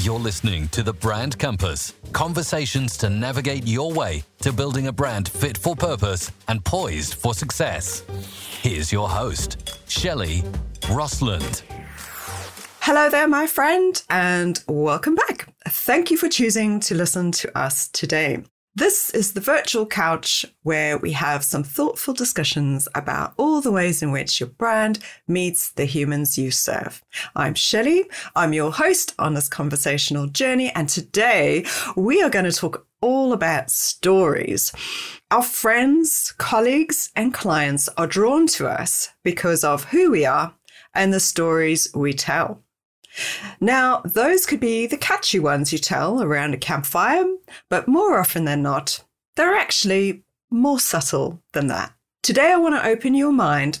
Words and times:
You're 0.00 0.20
listening 0.20 0.68
to 0.68 0.84
the 0.84 0.92
Brand 0.92 1.40
Compass 1.40 1.92
conversations 2.12 2.96
to 2.98 3.10
navigate 3.10 3.66
your 3.66 3.92
way 3.92 4.22
to 4.42 4.52
building 4.52 4.86
a 4.86 4.92
brand 4.92 5.28
fit 5.28 5.58
for 5.58 5.74
purpose 5.74 6.30
and 6.46 6.64
poised 6.64 7.14
for 7.14 7.34
success. 7.34 8.04
Here's 8.62 8.92
your 8.92 9.08
host, 9.08 9.80
Shelley 9.88 10.44
Rossland. 10.88 11.62
Hello 12.80 13.10
there, 13.10 13.26
my 13.26 13.48
friend, 13.48 14.00
and 14.08 14.62
welcome 14.68 15.16
back. 15.16 15.52
Thank 15.66 16.12
you 16.12 16.16
for 16.16 16.28
choosing 16.28 16.78
to 16.80 16.94
listen 16.94 17.32
to 17.32 17.58
us 17.58 17.88
today. 17.88 18.44
This 18.78 19.10
is 19.10 19.32
the 19.32 19.40
virtual 19.40 19.86
couch 19.86 20.46
where 20.62 20.98
we 20.98 21.10
have 21.10 21.42
some 21.42 21.64
thoughtful 21.64 22.14
discussions 22.14 22.86
about 22.94 23.34
all 23.36 23.60
the 23.60 23.72
ways 23.72 24.04
in 24.04 24.12
which 24.12 24.38
your 24.38 24.50
brand 24.50 25.00
meets 25.26 25.72
the 25.72 25.84
humans 25.84 26.38
you 26.38 26.52
serve. 26.52 27.02
I'm 27.34 27.54
Shelley. 27.54 28.04
I'm 28.36 28.52
your 28.52 28.70
host 28.70 29.16
on 29.18 29.34
this 29.34 29.48
conversational 29.48 30.28
journey. 30.28 30.70
And 30.76 30.88
today 30.88 31.66
we 31.96 32.22
are 32.22 32.30
going 32.30 32.44
to 32.44 32.52
talk 32.52 32.86
all 33.00 33.32
about 33.32 33.68
stories. 33.72 34.72
Our 35.32 35.42
friends, 35.42 36.32
colleagues, 36.38 37.10
and 37.16 37.34
clients 37.34 37.88
are 37.98 38.06
drawn 38.06 38.46
to 38.58 38.68
us 38.68 39.08
because 39.24 39.64
of 39.64 39.86
who 39.86 40.12
we 40.12 40.24
are 40.24 40.54
and 40.94 41.12
the 41.12 41.18
stories 41.18 41.88
we 41.96 42.12
tell. 42.12 42.62
Now, 43.60 44.02
those 44.04 44.46
could 44.46 44.60
be 44.60 44.86
the 44.86 44.96
catchy 44.96 45.38
ones 45.38 45.72
you 45.72 45.78
tell 45.78 46.22
around 46.22 46.54
a 46.54 46.58
campfire, 46.58 47.24
but 47.68 47.88
more 47.88 48.18
often 48.18 48.44
than 48.44 48.62
not, 48.62 49.04
they're 49.36 49.56
actually 49.56 50.22
more 50.50 50.80
subtle 50.80 51.42
than 51.52 51.66
that. 51.68 51.92
Today, 52.22 52.52
I 52.52 52.56
want 52.56 52.74
to 52.74 52.88
open 52.88 53.14
your 53.14 53.32
mind 53.32 53.80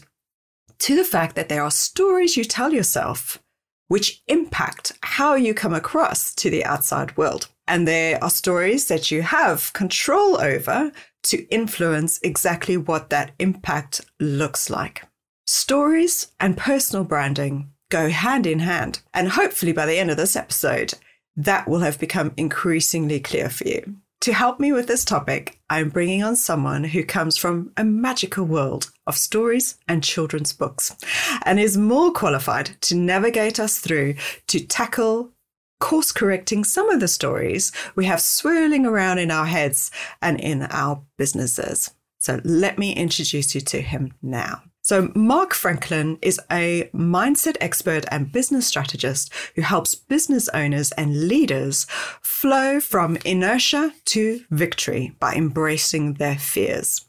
to 0.80 0.96
the 0.96 1.04
fact 1.04 1.34
that 1.36 1.48
there 1.48 1.62
are 1.62 1.70
stories 1.70 2.36
you 2.36 2.44
tell 2.44 2.72
yourself 2.72 3.42
which 3.88 4.22
impact 4.28 4.92
how 5.02 5.34
you 5.34 5.54
come 5.54 5.74
across 5.74 6.34
to 6.34 6.50
the 6.50 6.64
outside 6.64 7.16
world. 7.16 7.48
And 7.66 7.86
there 7.86 8.22
are 8.22 8.30
stories 8.30 8.86
that 8.88 9.10
you 9.10 9.22
have 9.22 9.72
control 9.72 10.40
over 10.40 10.92
to 11.24 11.46
influence 11.48 12.20
exactly 12.22 12.76
what 12.76 13.10
that 13.10 13.32
impact 13.38 14.02
looks 14.20 14.70
like. 14.70 15.04
Stories 15.46 16.28
and 16.38 16.56
personal 16.56 17.04
branding 17.04 17.70
go 17.90 18.08
hand 18.08 18.46
in 18.46 18.60
hand. 18.60 19.00
And 19.14 19.28
hopefully 19.28 19.72
by 19.72 19.86
the 19.86 19.98
end 19.98 20.10
of 20.10 20.16
this 20.16 20.36
episode, 20.36 20.94
that 21.36 21.68
will 21.68 21.80
have 21.80 21.98
become 21.98 22.32
increasingly 22.36 23.20
clear 23.20 23.48
for 23.48 23.66
you. 23.66 23.96
To 24.22 24.32
help 24.32 24.58
me 24.58 24.72
with 24.72 24.88
this 24.88 25.04
topic, 25.04 25.60
I'm 25.70 25.90
bringing 25.90 26.24
on 26.24 26.34
someone 26.34 26.82
who 26.82 27.04
comes 27.04 27.36
from 27.36 27.72
a 27.76 27.84
magical 27.84 28.44
world 28.44 28.90
of 29.06 29.16
stories 29.16 29.76
and 29.86 30.02
children's 30.02 30.52
books 30.52 30.96
and 31.44 31.60
is 31.60 31.76
more 31.76 32.10
qualified 32.10 32.76
to 32.82 32.96
navigate 32.96 33.60
us 33.60 33.78
through 33.78 34.14
to 34.48 34.66
tackle 34.66 35.30
course 35.78 36.10
correcting 36.10 36.64
some 36.64 36.90
of 36.90 36.98
the 36.98 37.06
stories 37.06 37.70
we 37.94 38.06
have 38.06 38.20
swirling 38.20 38.84
around 38.84 39.18
in 39.18 39.30
our 39.30 39.46
heads 39.46 39.92
and 40.20 40.40
in 40.40 40.62
our 40.62 41.00
businesses. 41.16 41.92
So 42.18 42.40
let 42.42 42.78
me 42.78 42.92
introduce 42.92 43.54
you 43.54 43.60
to 43.60 43.80
him 43.80 44.14
now. 44.20 44.62
So, 44.88 45.12
Mark 45.14 45.52
Franklin 45.52 46.16
is 46.22 46.40
a 46.50 46.88
mindset 46.94 47.58
expert 47.60 48.06
and 48.10 48.32
business 48.32 48.66
strategist 48.66 49.30
who 49.54 49.60
helps 49.60 49.94
business 49.94 50.48
owners 50.54 50.92
and 50.92 51.28
leaders 51.28 51.84
flow 52.22 52.80
from 52.80 53.18
inertia 53.22 53.92
to 54.06 54.40
victory 54.50 55.14
by 55.20 55.34
embracing 55.34 56.14
their 56.14 56.38
fears. 56.38 57.04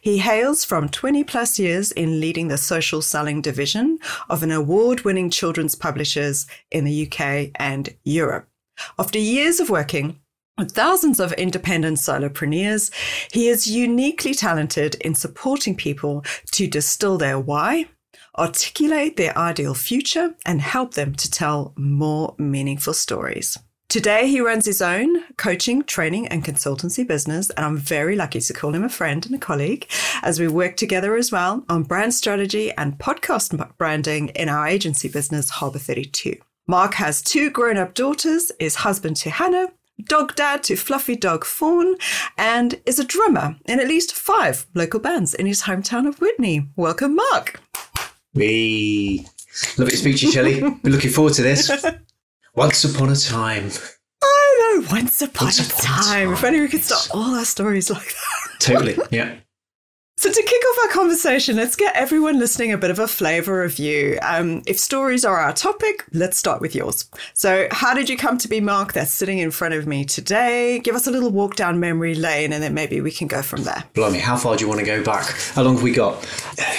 He 0.00 0.18
hails 0.18 0.64
from 0.64 0.88
20 0.88 1.22
plus 1.22 1.60
years 1.60 1.92
in 1.92 2.18
leading 2.18 2.48
the 2.48 2.58
social 2.58 3.00
selling 3.00 3.40
division 3.40 4.00
of 4.28 4.42
an 4.42 4.50
award 4.50 5.02
winning 5.02 5.30
children's 5.30 5.76
publishers 5.76 6.48
in 6.72 6.82
the 6.82 7.06
UK 7.06 7.52
and 7.54 7.94
Europe. 8.02 8.48
After 8.98 9.20
years 9.20 9.60
of 9.60 9.70
working 9.70 10.18
thousands 10.68 11.20
of 11.20 11.32
independent 11.32 11.98
solopreneurs, 11.98 12.90
he 13.32 13.48
is 13.48 13.66
uniquely 13.66 14.34
talented 14.34 14.96
in 14.96 15.14
supporting 15.14 15.76
people 15.76 16.24
to 16.52 16.66
distill 16.66 17.18
their 17.18 17.38
why, 17.38 17.86
articulate 18.38 19.16
their 19.16 19.36
ideal 19.36 19.74
future, 19.74 20.34
and 20.46 20.60
help 20.60 20.94
them 20.94 21.14
to 21.14 21.30
tell 21.30 21.72
more 21.76 22.34
meaningful 22.38 22.94
stories. 22.94 23.58
Today, 23.92 24.26
he 24.26 24.40
runs 24.40 24.64
his 24.64 24.80
own 24.80 25.22
coaching, 25.36 25.82
training, 25.82 26.26
and 26.28 26.42
consultancy 26.42 27.06
business, 27.06 27.50
and 27.50 27.66
I'm 27.66 27.76
very 27.76 28.16
lucky 28.16 28.40
to 28.40 28.52
call 28.54 28.74
him 28.74 28.84
a 28.84 28.88
friend 28.88 29.26
and 29.26 29.34
a 29.34 29.38
colleague 29.38 29.86
as 30.22 30.40
we 30.40 30.48
work 30.48 30.76
together 30.76 31.14
as 31.14 31.30
well 31.30 31.62
on 31.68 31.82
brand 31.82 32.14
strategy 32.14 32.72
and 32.72 32.96
podcast 32.96 33.76
branding 33.76 34.28
in 34.28 34.48
our 34.48 34.66
agency 34.66 35.08
business, 35.08 35.50
Harbour 35.50 35.78
32. 35.78 36.36
Mark 36.66 36.94
has 36.94 37.20
two 37.20 37.50
grown 37.50 37.76
up 37.76 37.92
daughters, 37.92 38.50
is 38.58 38.76
husband 38.76 39.16
to 39.16 39.28
Hannah, 39.28 39.68
dog 40.04 40.34
dad 40.34 40.62
to 40.64 40.76
fluffy 40.76 41.16
dog 41.16 41.44
Fawn, 41.44 41.96
and 42.36 42.80
is 42.86 42.98
a 42.98 43.04
drummer 43.04 43.56
in 43.66 43.80
at 43.80 43.88
least 43.88 44.14
five 44.14 44.66
local 44.74 45.00
bands 45.00 45.34
in 45.34 45.46
his 45.46 45.62
hometown 45.62 46.06
of 46.06 46.20
Whitney. 46.20 46.68
Welcome, 46.76 47.16
Mark. 47.16 47.60
We 48.34 49.26
love 49.78 49.88
it 49.88 49.92
to 49.92 49.96
speak 49.96 50.16
to 50.18 50.26
you, 50.26 50.32
Shelley. 50.32 50.62
We're 50.62 50.92
looking 50.92 51.10
forward 51.10 51.34
to 51.34 51.42
this. 51.42 51.70
Once 52.54 52.84
upon 52.84 53.10
a 53.10 53.16
time. 53.16 53.70
I 54.22 54.76
know, 54.76 54.86
once 54.92 55.22
upon, 55.22 55.46
once 55.46 55.58
upon 55.58 55.80
a, 55.80 55.82
time. 55.82 56.00
a, 56.00 56.04
time. 56.04 56.32
If 56.34 56.44
only 56.44 56.60
we 56.60 56.68
could 56.68 56.84
start 56.84 57.08
all 57.14 57.34
our 57.34 57.46
stories 57.46 57.90
like 57.90 58.04
that. 58.04 58.60
Totally, 58.60 58.98
yeah. 59.10 59.36
So, 60.22 60.30
to 60.30 60.40
kick 60.40 60.62
off 60.64 60.78
our 60.84 60.92
conversation, 60.92 61.56
let's 61.56 61.74
get 61.74 61.96
everyone 61.96 62.38
listening 62.38 62.70
a 62.70 62.78
bit 62.78 62.92
of 62.92 63.00
a 63.00 63.08
flavor 63.08 63.64
of 63.64 63.80
you. 63.80 64.20
Um, 64.22 64.62
if 64.68 64.78
stories 64.78 65.24
are 65.24 65.36
our 65.36 65.52
topic, 65.52 66.04
let's 66.12 66.38
start 66.38 66.60
with 66.60 66.76
yours. 66.76 67.10
So, 67.34 67.66
how 67.72 67.92
did 67.92 68.08
you 68.08 68.16
come 68.16 68.38
to 68.38 68.46
be 68.46 68.60
Mark 68.60 68.92
that's 68.92 69.10
sitting 69.10 69.38
in 69.38 69.50
front 69.50 69.74
of 69.74 69.88
me 69.88 70.04
today? 70.04 70.78
Give 70.78 70.94
us 70.94 71.08
a 71.08 71.10
little 71.10 71.32
walk 71.32 71.56
down 71.56 71.80
memory 71.80 72.14
lane 72.14 72.52
and 72.52 72.62
then 72.62 72.72
maybe 72.72 73.00
we 73.00 73.10
can 73.10 73.26
go 73.26 73.42
from 73.42 73.64
there. 73.64 73.82
Blimey, 73.94 74.20
how 74.20 74.36
far 74.36 74.54
do 74.54 74.62
you 74.62 74.68
want 74.68 74.78
to 74.78 74.86
go 74.86 75.02
back? 75.02 75.26
How 75.54 75.62
long 75.62 75.74
have 75.74 75.82
we 75.82 75.90
got? 75.90 76.24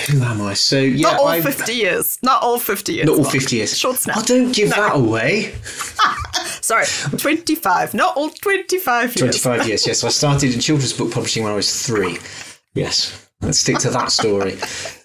Who 0.07 0.21
am 0.21 0.41
I? 0.41 0.53
So, 0.53 0.79
yeah. 0.79 1.11
Not 1.11 1.19
all 1.19 1.27
I've... 1.27 1.43
50 1.43 1.73
years. 1.73 2.19
Not 2.23 2.41
all 2.41 2.59
50 2.59 2.93
years. 2.93 3.07
Not 3.07 3.17
all 3.17 3.25
50 3.25 3.55
years. 3.57 3.77
Short 3.77 3.97
snap. 3.97 4.15
I 4.15 4.21
oh, 4.21 4.23
don't 4.23 4.55
give 4.55 4.69
no. 4.69 4.77
that 4.77 4.95
away. 4.95 5.53
Sorry, 6.61 6.85
25. 7.17 7.93
Not 7.93 8.15
all 8.15 8.29
25 8.29 9.17
years. 9.17 9.41
25 9.41 9.67
years, 9.67 9.85
yes. 9.85 10.01
I 10.05 10.07
started 10.07 10.53
in 10.53 10.61
children's 10.61 10.93
book 10.93 11.11
publishing 11.11 11.43
when 11.43 11.51
I 11.51 11.55
was 11.57 11.85
three. 11.85 12.19
Yes. 12.73 13.22
Let's 13.43 13.59
stick 13.59 13.77
to 13.79 13.89
that 13.89 14.09
story. 14.09 14.57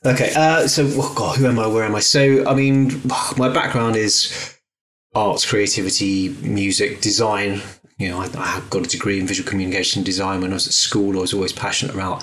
Okay, 0.07 0.33
uh, 0.37 0.69
so 0.69 0.89
oh 0.93 1.13
God, 1.17 1.39
who 1.39 1.47
am 1.47 1.59
I? 1.59 1.67
Where 1.67 1.83
am 1.83 1.97
I? 1.97 1.99
So, 1.99 2.47
I 2.47 2.55
mean, 2.55 3.03
my 3.37 3.49
background 3.49 3.97
is 3.97 4.57
arts, 5.13 5.45
creativity, 5.45 6.29
music, 6.43 7.01
design. 7.01 7.61
You 7.99 8.11
know, 8.11 8.21
I, 8.21 8.29
I 8.37 8.63
got 8.71 8.87
a 8.87 8.89
degree 8.89 9.19
in 9.19 9.27
visual 9.27 9.49
communication 9.49 10.05
design 10.05 10.41
when 10.41 10.53
I 10.53 10.55
was 10.55 10.69
at 10.69 10.73
school. 10.73 11.19
I 11.19 11.21
was 11.21 11.35
always 11.35 11.53
passionate 11.53 11.97
about 11.97 12.23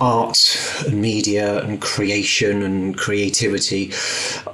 art 0.00 0.38
and 0.86 1.02
media 1.02 1.62
and 1.62 1.78
creation 1.78 2.62
and 2.62 2.96
creativity. 2.96 3.92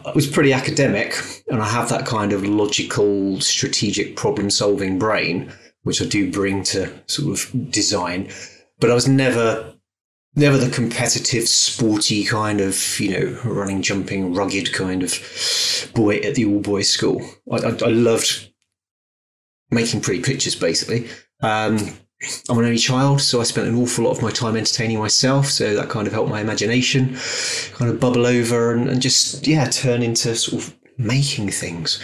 I 0.05 0.11
was 0.13 0.27
pretty 0.27 0.53
academic, 0.53 1.15
and 1.49 1.63
I 1.63 1.69
have 1.69 1.89
that 1.91 2.05
kind 2.05 2.33
of 2.33 2.45
logical, 2.45 3.41
strategic, 3.41 4.17
problem-solving 4.17 4.99
brain, 4.99 5.53
which 5.85 6.03
I 6.03 6.07
do 6.07 6.33
bring 6.33 6.65
to 6.65 6.93
sort 7.07 7.31
of 7.31 7.71
design. 7.71 8.29
But 8.81 8.91
I 8.91 8.95
was 8.95 9.07
never 9.07 9.73
never 10.35 10.57
the 10.57 10.71
competitive, 10.71 11.49
sporty 11.49 12.25
kind 12.25 12.61
of, 12.61 12.99
you 13.01 13.11
know, 13.11 13.41
running, 13.45 13.83
jumping, 13.83 14.35
rugged 14.35 14.73
kind 14.73 15.03
of 15.03 15.13
boy 15.95 16.17
at 16.19 16.35
the 16.35 16.45
all 16.45 16.61
boys 16.61 16.89
school. 16.89 17.23
I, 17.51 17.57
I, 17.57 17.69
I 17.69 17.89
loved 17.89 18.53
making 19.71 20.01
pretty 20.01 20.23
pictures, 20.23 20.55
basically. 20.55 21.09
Um, 21.43 21.79
I'm 22.49 22.59
an 22.59 22.67
only 22.67 22.79
child, 22.79 23.23
so 23.23 23.41
I 23.41 23.45
spent 23.45 23.67
an 23.67 23.77
awful 23.77 24.05
lot 24.05 24.11
of 24.11 24.23
my 24.23 24.31
time 24.31 24.57
entertaining 24.57 24.99
myself. 24.99 25.47
So 25.47 25.75
that 25.75 25.89
kind 25.89 26.07
of 26.07 26.13
helped 26.13 26.31
my 26.31 26.41
imagination 26.41 27.17
kind 27.73 27.91
of 27.91 27.99
bubble 27.99 28.27
over 28.27 28.73
and, 28.73 28.89
and 28.89 29.01
just, 29.01 29.47
yeah, 29.47 29.69
turn 29.71 30.03
into 30.03 30.37
sort 30.37 30.63
of 30.63 30.77
making 30.99 31.51
things, 31.51 31.99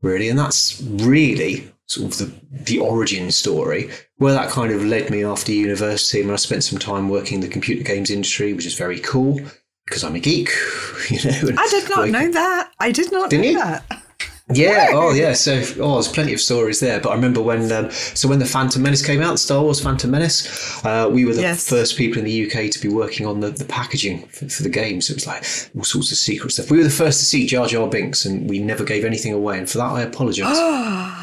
really. 0.00 0.28
And 0.28 0.38
that's 0.38 0.80
really 0.82 1.70
sort 1.90 2.12
of 2.12 2.18
the, 2.18 2.32
the 2.52 2.78
origin 2.78 3.32
story, 3.32 3.90
where 4.18 4.32
that 4.32 4.48
kind 4.48 4.72
of 4.72 4.84
led 4.84 5.10
me 5.10 5.24
after 5.24 5.50
university. 5.50 6.20
And 6.20 6.30
I 6.30 6.36
spent 6.36 6.62
some 6.62 6.78
time 6.78 7.08
working 7.08 7.36
in 7.36 7.40
the 7.40 7.48
computer 7.48 7.82
games 7.82 8.10
industry, 8.10 8.52
which 8.52 8.66
is 8.66 8.76
very 8.76 9.00
cool 9.00 9.40
because 9.86 10.04
I'm 10.04 10.14
a 10.14 10.20
geek, 10.20 10.50
you 11.10 11.18
know. 11.24 11.54
I 11.58 11.68
did 11.68 11.90
not 11.90 12.08
know 12.08 12.30
that. 12.30 12.70
I 12.78 12.92
did 12.92 13.10
not 13.10 13.32
know 13.32 13.40
you? 13.40 13.58
that. 13.58 13.84
Yeah. 14.52 14.88
Oh, 14.92 15.12
yeah. 15.12 15.32
So, 15.32 15.62
oh, 15.80 15.94
there's 15.94 16.08
plenty 16.08 16.32
of 16.32 16.40
stories 16.40 16.78
there. 16.78 17.00
But 17.00 17.10
I 17.10 17.14
remember 17.14 17.42
when, 17.42 17.70
um, 17.72 17.90
so 17.90 18.28
when 18.28 18.38
the 18.38 18.46
Phantom 18.46 18.82
Menace 18.82 19.04
came 19.04 19.20
out, 19.20 19.38
Star 19.40 19.62
Wars 19.62 19.80
Phantom 19.80 20.10
Menace, 20.10 20.84
uh, 20.84 21.08
we 21.10 21.24
were 21.24 21.34
the 21.34 21.42
yes. 21.42 21.68
first 21.68 21.96
people 21.96 22.18
in 22.18 22.24
the 22.24 22.46
UK 22.46 22.70
to 22.70 22.80
be 22.80 22.88
working 22.88 23.26
on 23.26 23.40
the, 23.40 23.50
the 23.50 23.64
packaging 23.64 24.26
for, 24.26 24.48
for, 24.48 24.62
the 24.64 24.68
game. 24.68 25.00
So 25.00 25.12
it 25.12 25.16
was 25.16 25.26
like 25.26 25.44
all 25.76 25.84
sorts 25.84 26.10
of 26.10 26.18
secret 26.18 26.50
stuff. 26.50 26.70
We 26.70 26.78
were 26.78 26.84
the 26.84 26.90
first 26.90 27.20
to 27.20 27.24
see 27.24 27.46
Jar 27.46 27.66
Jar 27.66 27.88
Binks, 27.88 28.24
and 28.24 28.50
we 28.50 28.58
never 28.60 28.84
gave 28.84 29.04
anything 29.04 29.32
away. 29.32 29.58
And 29.58 29.70
for 29.70 29.78
that, 29.78 29.92
I 29.92 30.02
apologise. 30.02 30.56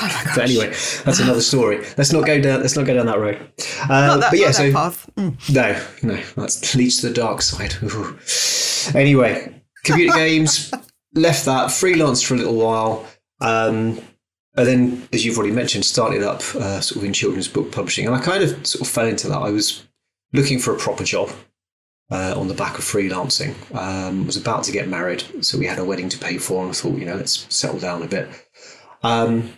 oh 0.00 0.32
but 0.34 0.44
anyway, 0.44 0.68
that's 1.04 1.20
another 1.20 1.40
story. 1.40 1.84
Let's 1.96 2.12
not 2.12 2.26
go 2.26 2.40
down. 2.40 2.60
Let's 2.60 2.76
not 2.76 2.86
go 2.86 2.94
down 2.94 3.06
that 3.06 3.18
road. 3.18 3.36
Um, 3.82 4.20
that, 4.20 4.30
but 4.30 4.38
yeah, 4.38 4.50
so 4.50 4.70
mm. 4.70 5.52
no, 5.52 5.82
no, 6.02 6.22
that's 6.36 6.74
leads 6.74 6.98
to 6.98 7.08
the 7.08 7.14
dark 7.14 7.42
side. 7.42 7.74
Anyway, 8.94 9.62
computer 9.84 10.16
games 10.16 10.72
left 11.14 11.44
that, 11.46 11.68
freelanced 11.68 12.26
for 12.26 12.34
a 12.34 12.38
little 12.38 12.56
while. 12.56 13.06
Um, 13.40 14.00
and 14.56 14.66
then, 14.66 15.08
as 15.12 15.24
you've 15.24 15.38
already 15.38 15.54
mentioned, 15.54 15.84
started 15.84 16.22
up 16.22 16.40
uh, 16.56 16.80
sort 16.80 16.96
of 16.96 17.04
in 17.04 17.12
children's 17.12 17.48
book 17.48 17.70
publishing, 17.70 18.06
and 18.06 18.14
I 18.14 18.20
kind 18.20 18.42
of 18.42 18.66
sort 18.66 18.82
of 18.82 18.88
fell 18.88 19.06
into 19.06 19.28
that. 19.28 19.38
I 19.38 19.50
was 19.50 19.86
looking 20.32 20.58
for 20.58 20.74
a 20.74 20.78
proper 20.78 21.04
job 21.04 21.30
uh, 22.10 22.34
on 22.36 22.48
the 22.48 22.54
back 22.54 22.78
of 22.78 22.84
freelancing. 22.84 23.54
Um, 23.76 24.26
was 24.26 24.36
about 24.36 24.64
to 24.64 24.72
get 24.72 24.88
married, 24.88 25.22
so 25.44 25.58
we 25.58 25.66
had 25.66 25.78
a 25.78 25.84
wedding 25.84 26.08
to 26.08 26.18
pay 26.18 26.38
for, 26.38 26.62
and 26.62 26.70
I 26.70 26.74
thought, 26.74 26.98
you 26.98 27.04
know, 27.04 27.16
let's 27.16 27.46
settle 27.54 27.78
down 27.78 28.02
a 28.02 28.08
bit. 28.08 28.28
Um, 29.02 29.52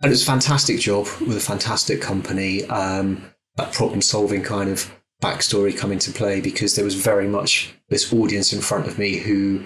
and 0.00 0.06
it 0.06 0.10
was 0.10 0.22
a 0.22 0.26
fantastic 0.26 0.78
job 0.80 1.06
with 1.20 1.36
a 1.36 1.40
fantastic 1.40 2.00
company. 2.00 2.64
Um, 2.66 3.32
that 3.56 3.72
problem 3.72 4.00
solving 4.00 4.42
kind 4.42 4.70
of 4.70 4.94
backstory 5.22 5.76
come 5.76 5.90
into 5.90 6.12
play 6.12 6.40
because 6.40 6.76
there 6.76 6.84
was 6.84 6.94
very 6.94 7.26
much 7.26 7.74
this 7.88 8.12
audience 8.12 8.52
in 8.52 8.60
front 8.60 8.86
of 8.86 8.98
me 8.98 9.16
who 9.16 9.64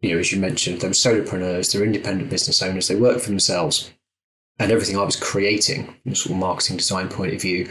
you 0.00 0.12
know, 0.12 0.18
as 0.18 0.32
you 0.32 0.38
mentioned, 0.38 0.80
they're 0.80 0.90
solopreneurs, 0.90 1.72
they're 1.72 1.84
independent 1.84 2.30
business 2.30 2.62
owners, 2.62 2.88
they 2.88 2.96
work 2.96 3.20
for 3.20 3.30
themselves. 3.30 3.90
And 4.58 4.72
everything 4.72 4.96
I 4.96 5.04
was 5.04 5.16
creating, 5.16 5.94
from 6.02 6.12
a 6.12 6.16
sort 6.16 6.32
of 6.32 6.38
marketing 6.38 6.78
design 6.78 7.08
point 7.08 7.34
of 7.34 7.42
view, 7.42 7.66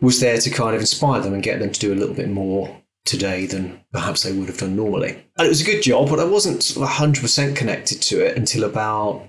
was 0.00 0.18
there 0.20 0.38
to 0.38 0.50
kind 0.50 0.74
of 0.74 0.80
inspire 0.80 1.20
them 1.20 1.32
and 1.32 1.42
get 1.42 1.60
them 1.60 1.70
to 1.70 1.80
do 1.80 1.92
a 1.92 1.96
little 1.96 2.14
bit 2.14 2.28
more 2.28 2.82
today 3.04 3.46
than 3.46 3.80
perhaps 3.92 4.24
they 4.24 4.32
would 4.32 4.48
have 4.48 4.58
done 4.58 4.74
normally. 4.74 5.10
And 5.36 5.46
it 5.46 5.48
was 5.48 5.60
a 5.60 5.64
good 5.64 5.82
job, 5.82 6.08
but 6.08 6.18
I 6.18 6.24
wasn't 6.24 6.60
100% 6.60 7.56
connected 7.56 8.02
to 8.02 8.24
it 8.24 8.36
until 8.36 8.64
about 8.64 9.27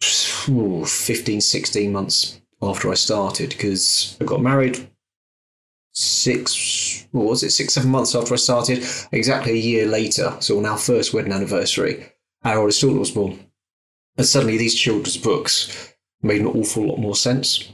15, 0.00 1.40
16 1.40 1.92
months 1.92 2.40
after 2.62 2.90
I 2.90 2.94
started 2.94 3.50
because 3.50 4.16
I 4.20 4.24
got 4.24 4.42
married 4.42 4.88
six, 5.92 7.06
what 7.10 7.26
was 7.26 7.42
it, 7.42 7.50
six, 7.50 7.74
seven 7.74 7.90
months 7.90 8.14
after 8.14 8.34
I 8.34 8.36
started, 8.36 8.84
exactly 9.12 9.52
a 9.52 9.56
year 9.56 9.86
later, 9.86 10.36
so 10.40 10.58
on 10.58 10.66
our 10.66 10.78
first 10.78 11.12
wedding 11.12 11.32
anniversary, 11.32 12.06
our 12.44 12.58
oldest 12.58 12.80
daughter 12.80 12.98
was 12.98 13.10
born. 13.10 13.38
And 14.16 14.26
suddenly 14.26 14.56
these 14.56 14.74
children's 14.74 15.16
books 15.16 15.94
made 16.22 16.40
an 16.40 16.46
awful 16.46 16.86
lot 16.86 16.98
more 16.98 17.16
sense 17.16 17.72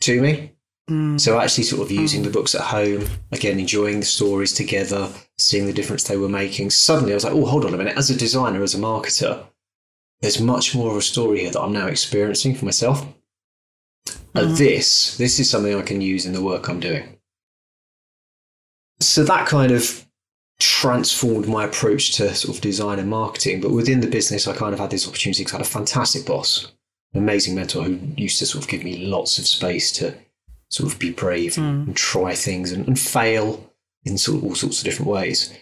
to 0.00 0.20
me. 0.20 0.52
Mm. 0.88 1.20
So 1.20 1.38
actually 1.38 1.64
sort 1.64 1.82
of 1.82 1.90
using 1.90 2.22
mm. 2.22 2.24
the 2.24 2.30
books 2.30 2.54
at 2.54 2.62
home, 2.62 3.04
again, 3.32 3.58
enjoying 3.58 4.00
the 4.00 4.06
stories 4.06 4.52
together, 4.52 5.10
seeing 5.36 5.66
the 5.66 5.72
difference 5.72 6.04
they 6.04 6.16
were 6.16 6.28
making. 6.28 6.70
Suddenly 6.70 7.12
I 7.12 7.14
was 7.14 7.24
like, 7.24 7.34
oh, 7.34 7.44
hold 7.44 7.64
on 7.64 7.74
a 7.74 7.76
minute. 7.76 7.96
As 7.96 8.10
a 8.10 8.16
designer, 8.16 8.62
as 8.62 8.74
a 8.74 8.78
marketer, 8.78 9.44
there's 10.20 10.40
much 10.40 10.74
more 10.74 10.90
of 10.90 10.96
a 10.96 11.02
story 11.02 11.40
here 11.40 11.50
that 11.50 11.60
I'm 11.60 11.72
now 11.72 11.86
experiencing 11.86 12.54
for 12.54 12.64
myself. 12.64 13.06
Mm. 14.06 14.16
And 14.34 14.56
this, 14.56 15.16
this 15.16 15.38
is 15.38 15.48
something 15.48 15.74
I 15.74 15.82
can 15.82 16.00
use 16.00 16.26
in 16.26 16.32
the 16.32 16.42
work 16.42 16.68
I'm 16.68 16.80
doing 16.80 17.18
so 19.00 19.24
that 19.24 19.46
kind 19.46 19.72
of 19.72 20.06
transformed 20.58 21.46
my 21.46 21.64
approach 21.64 22.12
to 22.16 22.34
sort 22.34 22.56
of 22.56 22.60
design 22.60 22.98
and 22.98 23.08
marketing. 23.08 23.60
But 23.60 23.70
within 23.70 24.00
the 24.00 24.08
business, 24.08 24.48
I 24.48 24.56
kind 24.56 24.74
of 24.74 24.80
had 24.80 24.90
this 24.90 25.06
opportunity 25.06 25.42
because 25.42 25.54
I 25.54 25.58
had 25.58 25.66
a 25.66 25.70
fantastic 25.70 26.26
boss, 26.26 26.72
an 27.14 27.22
amazing 27.22 27.54
mentor 27.54 27.84
who 27.84 28.00
used 28.16 28.38
to 28.40 28.46
sort 28.46 28.64
of 28.64 28.70
give 28.70 28.82
me 28.82 29.06
lots 29.06 29.38
of 29.38 29.46
space 29.46 29.92
to 29.92 30.14
sort 30.68 30.92
of 30.92 30.98
be 30.98 31.10
brave 31.10 31.54
mm. 31.54 31.86
and 31.86 31.96
try 31.96 32.34
things 32.34 32.72
and, 32.72 32.86
and 32.88 32.98
fail 32.98 33.72
in 34.04 34.18
sort 34.18 34.38
of 34.38 34.44
all 34.44 34.54
sorts 34.54 34.78
of 34.78 34.84
different 34.84 35.10
ways. 35.10 35.56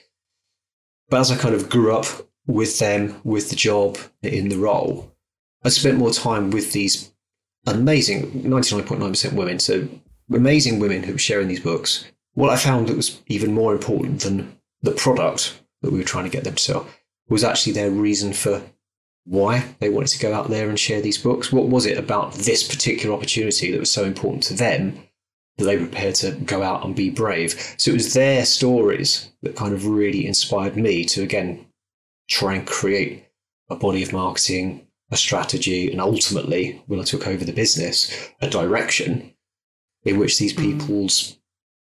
But 1.11 1.21
as 1.21 1.31
I 1.31 1.37
kind 1.37 1.55
of 1.55 1.69
grew 1.69 1.95
up 1.95 2.07
with 2.47 2.79
them, 2.79 3.21
with 3.25 3.51
the 3.51 3.57
job, 3.57 3.99
in 4.23 4.49
the 4.49 4.59
role, 4.59 5.13
I 5.65 5.69
spent 5.69 5.99
more 5.99 6.13
time 6.13 6.51
with 6.51 6.73
these 6.73 7.13
amazing 7.67 8.31
99.9% 8.43 9.33
women. 9.33 9.59
So 9.59 9.89
amazing 10.33 10.79
women 10.79 11.03
who 11.03 11.13
were 11.13 11.19
sharing 11.19 11.49
these 11.49 11.61
books 11.61 12.05
what 12.37 12.51
I 12.51 12.57
found 12.57 12.87
that 12.87 12.97
was 12.97 13.21
even 13.27 13.55
more 13.55 13.73
important 13.73 14.21
than 14.21 14.59
the 14.83 14.93
product 14.93 15.59
that 15.81 15.91
we 15.91 15.99
were 15.99 16.05
trying 16.05 16.25
to 16.25 16.31
get 16.31 16.45
them 16.45 16.55
to 16.55 16.63
sell 16.63 16.87
was 17.29 17.43
actually 17.43 17.73
their 17.73 17.91
reason 17.91 18.35
for 18.35 18.63
why 19.25 19.75
they 19.81 19.89
wanted 19.89 20.09
to 20.09 20.19
go 20.19 20.35
out 20.35 20.51
there 20.51 20.69
and 20.69 20.79
share 20.79 21.01
these 21.01 21.19
books. 21.19 21.51
What 21.51 21.69
was 21.69 21.87
it 21.87 21.99
about 21.99 22.35
this 22.35 22.63
particular 22.63 23.17
opportunity 23.17 23.73
that 23.73 23.81
was 23.81 23.91
so 23.91 24.05
important 24.05 24.43
to 24.45 24.55
them 24.55 25.03
that 25.57 25.65
they 25.65 25.79
were 25.79 25.87
prepared 25.87 26.15
to 26.17 26.33
go 26.33 26.63
out 26.63 26.85
and 26.85 26.95
be 26.95 27.09
brave? 27.09 27.75
So 27.79 27.91
it 27.91 27.95
was 27.95 28.13
their 28.13 28.45
stories 28.45 29.31
that 29.43 29.57
kind 29.57 29.73
of 29.73 29.87
really 29.87 30.27
inspired 30.27 30.77
me 30.77 31.05
to, 31.07 31.23
again, 31.23 31.66
try 32.29 32.55
and 32.55 32.67
create 32.67 33.27
a 33.69 33.77
body 33.77 34.03
of 34.03 34.13
marketing, 34.13 34.87
a 35.11 35.17
strategy, 35.17 35.91
and 35.91 36.01
ultimately, 36.01 36.83
when 36.87 37.01
I 37.01 37.05
took 37.05 37.27
over 37.27 37.45
the 37.45 37.53
business, 37.53 38.31
a 38.41 38.49
direction 38.49 39.35
in 40.05 40.19
which 40.19 40.39
these 40.39 40.55
mm. 40.55 40.61
people's 40.61 41.37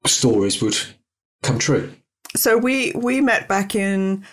stories 0.07 0.63
would 0.63 0.77
come 1.43 1.59
true. 1.59 1.93
So 2.37 2.57
we 2.57 2.93
we 2.95 3.21
met 3.21 3.49
back 3.49 3.75
in 3.75 4.25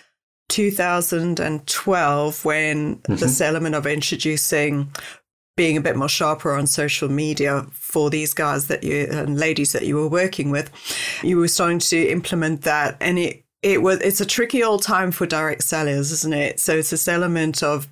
2012 0.48 2.44
when 2.44 2.96
mm-hmm. 2.96 3.14
this 3.16 3.40
element 3.40 3.74
of 3.74 3.86
introducing 3.86 4.92
being 5.56 5.76
a 5.76 5.80
bit 5.80 5.96
more 5.96 6.08
sharper 6.08 6.54
on 6.54 6.68
social 6.68 7.08
media 7.08 7.66
for 7.72 8.10
these 8.10 8.32
guys 8.32 8.68
that 8.68 8.84
you 8.84 9.08
and 9.10 9.38
ladies 9.38 9.72
that 9.72 9.84
you 9.84 9.96
were 9.96 10.08
working 10.08 10.50
with, 10.50 10.70
you 11.24 11.36
were 11.36 11.48
starting 11.48 11.80
to 11.80 12.08
implement 12.08 12.62
that, 12.62 12.96
and 13.00 13.18
it 13.18 13.44
it 13.62 13.82
was 13.82 14.00
it's 14.00 14.20
a 14.20 14.26
tricky 14.26 14.62
old 14.62 14.82
time 14.82 15.10
for 15.10 15.26
direct 15.26 15.64
sellers, 15.64 16.12
isn't 16.12 16.34
it? 16.34 16.60
So 16.60 16.76
it's 16.76 16.90
this 16.90 17.08
element 17.08 17.62
of 17.62 17.88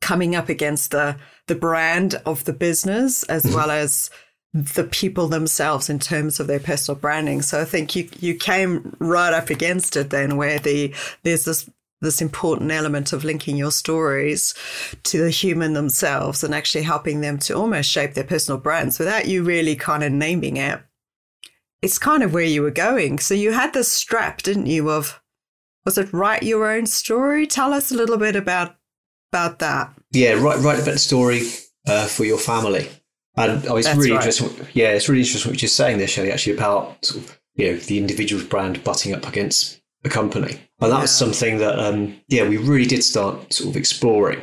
coming 0.00 0.34
up 0.34 0.48
against 0.48 0.90
the 0.90 1.16
the 1.46 1.54
brand 1.54 2.20
of 2.26 2.44
the 2.44 2.52
business 2.52 3.22
as 3.24 3.44
mm-hmm. 3.44 3.54
well 3.54 3.70
as 3.70 4.10
the 4.52 4.84
people 4.84 5.28
themselves 5.28 5.90
in 5.90 5.98
terms 5.98 6.40
of 6.40 6.46
their 6.46 6.60
personal 6.60 6.98
branding. 6.98 7.42
So 7.42 7.60
I 7.60 7.64
think 7.64 7.94
you 7.94 8.08
you 8.20 8.34
came 8.34 8.96
right 8.98 9.32
up 9.32 9.50
against 9.50 9.96
it 9.96 10.10
then, 10.10 10.36
where 10.36 10.58
the 10.58 10.94
there's 11.22 11.44
this 11.44 11.68
this 12.00 12.20
important 12.20 12.70
element 12.70 13.12
of 13.12 13.24
linking 13.24 13.56
your 13.56 13.70
stories 13.70 14.54
to 15.02 15.18
the 15.18 15.30
human 15.30 15.72
themselves 15.72 16.44
and 16.44 16.54
actually 16.54 16.82
helping 16.82 17.22
them 17.22 17.38
to 17.38 17.54
almost 17.54 17.90
shape 17.90 18.12
their 18.14 18.24
personal 18.24 18.60
brands 18.60 18.98
without 18.98 19.26
you 19.26 19.42
really 19.42 19.76
kind 19.76 20.04
of 20.04 20.12
naming 20.12 20.58
it. 20.58 20.78
It's 21.82 21.98
kind 21.98 22.22
of 22.22 22.32
where 22.32 22.42
you 22.42 22.62
were 22.62 22.70
going. 22.70 23.18
So 23.18 23.34
you 23.34 23.52
had 23.52 23.72
this 23.72 23.90
strap, 23.90 24.42
didn't 24.42 24.66
you? 24.66 24.90
Of 24.90 25.20
was 25.84 25.98
it 25.98 26.12
write 26.12 26.42
your 26.42 26.70
own 26.70 26.86
story? 26.86 27.46
Tell 27.46 27.72
us 27.72 27.90
a 27.92 27.96
little 27.96 28.18
bit 28.18 28.36
about 28.36 28.76
about 29.32 29.58
that. 29.60 29.92
Yeah, 30.12 30.32
write 30.34 30.58
write 30.60 30.80
about 30.80 30.92
the 30.92 30.98
story 30.98 31.42
uh, 31.86 32.06
for 32.06 32.24
your 32.24 32.38
family. 32.38 32.88
And 33.36 33.66
oh, 33.66 33.76
it's 33.76 33.86
That's 33.86 33.98
really 33.98 34.12
right. 34.12 34.26
interesting. 34.26 34.66
Yeah, 34.72 34.90
it's 34.90 35.08
really 35.08 35.20
interesting 35.20 35.52
what 35.52 35.60
you're 35.60 35.68
saying 35.68 35.98
there, 35.98 36.06
Shelley, 36.06 36.32
actually, 36.32 36.54
about 36.54 37.04
sort 37.04 37.22
of, 37.22 37.38
you 37.54 37.72
know 37.72 37.76
the 37.78 37.98
individual's 37.98 38.44
brand 38.44 38.82
butting 38.82 39.14
up 39.14 39.28
against 39.28 39.80
a 40.04 40.08
company. 40.08 40.58
And 40.80 40.90
that 40.90 40.96
yeah. 40.96 41.02
was 41.02 41.10
something 41.14 41.58
that, 41.58 41.78
um, 41.78 42.16
yeah, 42.28 42.48
we 42.48 42.56
really 42.56 42.86
did 42.86 43.02
start 43.02 43.52
sort 43.52 43.70
of 43.70 43.76
exploring. 43.76 44.40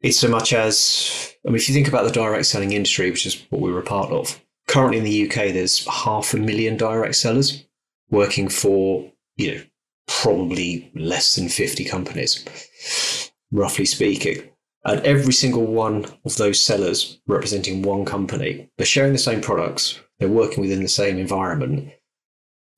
It's 0.00 0.18
so 0.18 0.28
much 0.28 0.52
as, 0.52 1.34
I 1.46 1.48
mean, 1.48 1.56
if 1.56 1.68
you 1.68 1.74
think 1.74 1.88
about 1.88 2.04
the 2.04 2.12
direct 2.12 2.46
selling 2.46 2.72
industry, 2.72 3.10
which 3.10 3.26
is 3.26 3.44
what 3.50 3.60
we 3.60 3.72
were 3.72 3.80
a 3.80 3.84
part 3.84 4.10
of, 4.10 4.40
currently 4.70 4.98
in 4.98 5.04
the 5.04 5.26
UK, 5.26 5.52
there's 5.52 5.84
half 5.86 6.32
a 6.32 6.36
million 6.36 6.76
direct 6.76 7.16
sellers 7.16 7.64
working 8.08 8.48
for, 8.48 9.10
you 9.36 9.54
know, 9.54 9.62
probably 10.06 10.90
less 10.94 11.34
than 11.34 11.48
50 11.48 11.84
companies, 11.84 13.32
roughly 13.50 13.84
speaking. 13.84 14.48
And 14.84 15.00
every 15.00 15.32
single 15.32 15.66
one 15.66 16.06
of 16.24 16.36
those 16.36 16.60
sellers 16.60 17.20
representing 17.26 17.82
one 17.82 18.04
company, 18.04 18.70
they're 18.76 18.86
sharing 18.86 19.12
the 19.12 19.18
same 19.18 19.40
products, 19.40 20.00
they're 20.18 20.28
working 20.28 20.60
within 20.60 20.82
the 20.82 20.88
same 20.88 21.18
environment. 21.18 21.92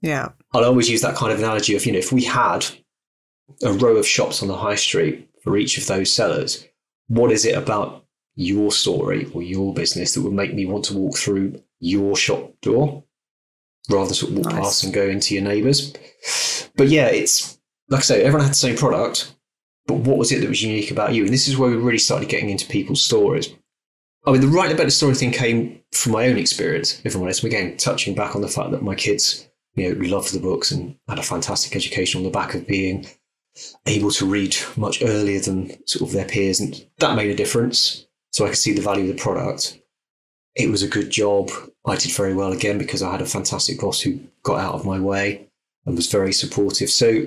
Yeah. 0.00 0.30
I'll 0.54 0.64
always 0.64 0.90
use 0.90 1.02
that 1.02 1.14
kind 1.14 1.30
of 1.30 1.38
analogy 1.38 1.76
of, 1.76 1.84
you 1.84 1.92
know, 1.92 1.98
if 1.98 2.10
we 2.10 2.24
had 2.24 2.64
a 3.62 3.72
row 3.72 3.96
of 3.96 4.06
shops 4.06 4.42
on 4.42 4.48
the 4.48 4.56
high 4.56 4.76
street 4.76 5.28
for 5.42 5.58
each 5.58 5.76
of 5.76 5.86
those 5.86 6.12
sellers, 6.12 6.66
what 7.08 7.30
is 7.30 7.44
it 7.44 7.54
about 7.54 8.06
your 8.34 8.72
story 8.72 9.30
or 9.34 9.42
your 9.42 9.74
business 9.74 10.14
that 10.14 10.22
would 10.22 10.32
make 10.32 10.54
me 10.54 10.64
want 10.64 10.86
to 10.86 10.96
walk 10.96 11.16
through 11.16 11.62
your 11.82 12.16
shop 12.16 12.52
door 12.62 13.04
rather 13.90 14.06
than 14.06 14.14
sort 14.14 14.32
of 14.32 14.38
walk 14.38 14.46
nice. 14.46 14.60
past 14.60 14.84
and 14.84 14.94
go 14.94 15.06
into 15.06 15.34
your 15.34 15.42
neighbours? 15.42 15.92
But 16.76 16.88
yeah, 16.88 17.06
it's 17.06 17.58
like 17.88 18.00
I 18.00 18.02
say, 18.02 18.22
everyone 18.22 18.42
had 18.42 18.52
the 18.52 18.56
same 18.56 18.76
product, 18.76 19.34
but 19.86 19.98
what 19.98 20.16
was 20.16 20.32
it 20.32 20.40
that 20.40 20.48
was 20.48 20.62
unique 20.62 20.90
about 20.90 21.12
you? 21.12 21.24
And 21.24 21.32
this 21.32 21.48
is 21.48 21.58
where 21.58 21.70
we 21.70 21.76
really 21.76 21.98
started 21.98 22.28
getting 22.28 22.50
into 22.50 22.66
people's 22.66 23.02
stories. 23.02 23.52
I 24.24 24.30
mean, 24.30 24.40
the 24.40 24.46
writing 24.46 24.74
about 24.74 24.84
the 24.84 24.92
story 24.92 25.14
thing 25.14 25.32
came 25.32 25.80
from 25.90 26.12
my 26.12 26.28
own 26.28 26.38
experience, 26.38 27.00
if 27.04 27.14
I'm 27.14 27.22
honest. 27.22 27.42
Again, 27.42 27.76
touching 27.76 28.14
back 28.14 28.36
on 28.36 28.42
the 28.42 28.48
fact 28.48 28.70
that 28.70 28.82
my 28.82 28.94
kids, 28.94 29.48
you 29.74 29.92
know, 29.92 30.06
loved 30.06 30.32
the 30.32 30.40
books 30.40 30.70
and 30.70 30.96
had 31.08 31.18
a 31.18 31.24
fantastic 31.24 31.74
education 31.74 32.18
on 32.18 32.24
the 32.24 32.30
back 32.30 32.54
of 32.54 32.66
being 32.66 33.06
able 33.86 34.10
to 34.12 34.24
read 34.24 34.56
much 34.76 35.02
earlier 35.02 35.40
than 35.40 35.86
sort 35.86 36.08
of 36.08 36.14
their 36.14 36.24
peers. 36.24 36.60
And 36.60 36.86
that 36.98 37.16
made 37.16 37.30
a 37.30 37.36
difference. 37.36 38.06
So 38.30 38.46
I 38.46 38.48
could 38.48 38.58
see 38.58 38.72
the 38.72 38.80
value 38.80 39.10
of 39.10 39.16
the 39.16 39.22
product. 39.22 39.78
It 40.54 40.70
was 40.70 40.82
a 40.82 40.88
good 40.88 41.10
job. 41.10 41.50
I 41.84 41.96
did 41.96 42.12
very 42.12 42.34
well 42.34 42.52
again 42.52 42.78
because 42.78 43.02
I 43.02 43.10
had 43.10 43.22
a 43.22 43.26
fantastic 43.26 43.80
boss 43.80 44.00
who 44.00 44.20
got 44.42 44.60
out 44.60 44.74
of 44.74 44.86
my 44.86 45.00
way 45.00 45.48
and 45.84 45.96
was 45.96 46.10
very 46.10 46.32
supportive. 46.32 46.90
So 46.90 47.26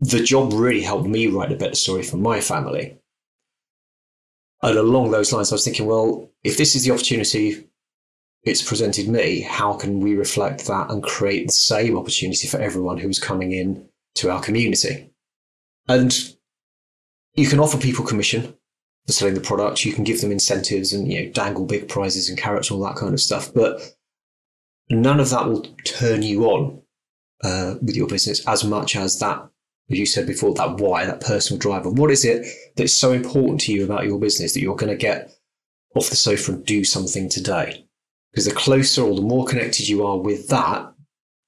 the 0.00 0.22
job 0.22 0.52
really 0.52 0.82
helped 0.82 1.08
me 1.08 1.28
write 1.28 1.52
a 1.52 1.56
better 1.56 1.74
story 1.74 2.02
for 2.02 2.16
my 2.16 2.40
family. 2.40 2.98
And 4.62 4.78
along 4.78 5.10
those 5.10 5.32
lines, 5.32 5.50
I 5.50 5.54
was 5.54 5.64
thinking, 5.64 5.86
well, 5.86 6.30
if 6.42 6.56
this 6.56 6.74
is 6.74 6.84
the 6.84 6.90
opportunity 6.92 7.68
it's 8.44 8.62
presented 8.62 9.08
me, 9.08 9.40
how 9.40 9.72
can 9.72 10.00
we 10.00 10.14
reflect 10.14 10.66
that 10.66 10.90
and 10.90 11.02
create 11.02 11.46
the 11.46 11.52
same 11.52 11.96
opportunity 11.96 12.46
for 12.46 12.58
everyone 12.58 12.98
who's 12.98 13.18
coming 13.18 13.52
in 13.52 13.88
to 14.16 14.30
our 14.30 14.42
community? 14.42 15.10
And 15.88 16.14
you 17.34 17.48
can 17.48 17.58
offer 17.58 17.78
people 17.78 18.04
commission 18.04 18.54
for 19.06 19.12
selling 19.12 19.34
the 19.34 19.40
product. 19.40 19.84
You 19.84 19.92
can 19.92 20.04
give 20.04 20.20
them 20.20 20.32
incentives 20.32 20.92
and 20.92 21.10
you 21.10 21.24
know 21.24 21.32
dangle 21.32 21.66
big 21.66 21.88
prizes 21.88 22.28
and 22.28 22.38
carrots 22.38 22.70
and 22.70 22.78
all 22.78 22.86
that 22.86 22.96
kind 22.96 23.12
of 23.12 23.20
stuff. 23.20 23.52
But 23.52 23.80
none 24.90 25.20
of 25.20 25.30
that 25.30 25.46
will 25.46 25.62
turn 25.84 26.22
you 26.22 26.44
on 26.46 26.82
uh, 27.42 27.76
with 27.82 27.96
your 27.96 28.08
business 28.08 28.46
as 28.46 28.64
much 28.64 28.96
as 28.96 29.18
that, 29.18 29.48
as 29.90 29.98
you 29.98 30.06
said 30.06 30.26
before, 30.26 30.54
that 30.54 30.78
why, 30.78 31.04
that 31.04 31.20
personal 31.20 31.58
driver. 31.58 31.90
What 31.90 32.10
is 32.10 32.24
it 32.24 32.46
that's 32.76 32.92
so 32.92 33.12
important 33.12 33.60
to 33.62 33.72
you 33.72 33.84
about 33.84 34.04
your 34.04 34.18
business 34.18 34.54
that 34.54 34.60
you're 34.60 34.76
going 34.76 34.92
to 34.92 34.96
get 34.96 35.32
off 35.94 36.10
the 36.10 36.16
sofa 36.16 36.52
and 36.52 36.66
do 36.66 36.84
something 36.84 37.28
today? 37.28 37.86
Because 38.32 38.46
the 38.46 38.52
closer 38.52 39.02
or 39.02 39.14
the 39.14 39.22
more 39.22 39.44
connected 39.44 39.88
you 39.88 40.04
are 40.04 40.18
with 40.18 40.48
that, 40.48 40.92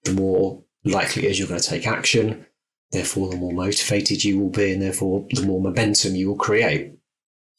the 0.05 0.13
more 0.13 0.63
likely 0.85 1.27
it 1.27 1.31
is 1.33 1.39
you're 1.39 1.49
going 1.49 1.61
to 1.61 1.69
take 1.69 1.87
action. 1.87 2.47
Therefore, 2.93 3.29
the 3.29 3.37
more 3.37 3.53
motivated 3.53 4.23
you 4.23 4.39
will 4.39 4.51
be, 4.51 4.73
and 4.73 4.81
therefore, 4.81 5.27
the 5.31 5.43
more 5.43 5.61
momentum 5.61 6.15
you 6.15 6.29
will 6.29 6.37
create. 6.37 6.93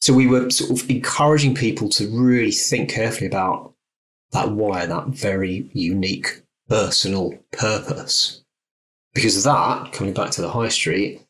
So, 0.00 0.12
we 0.14 0.26
were 0.26 0.50
sort 0.50 0.70
of 0.70 0.88
encouraging 0.90 1.54
people 1.54 1.88
to 1.90 2.08
really 2.08 2.52
think 2.52 2.90
carefully 2.90 3.26
about 3.26 3.74
that 4.32 4.52
why, 4.52 4.86
that 4.86 5.08
very 5.08 5.70
unique 5.72 6.42
personal 6.68 7.38
purpose. 7.52 8.44
Because 9.14 9.42
that, 9.44 9.92
coming 9.92 10.14
back 10.14 10.30
to 10.32 10.42
the 10.42 10.50
high 10.50 10.68
street, 10.68 11.22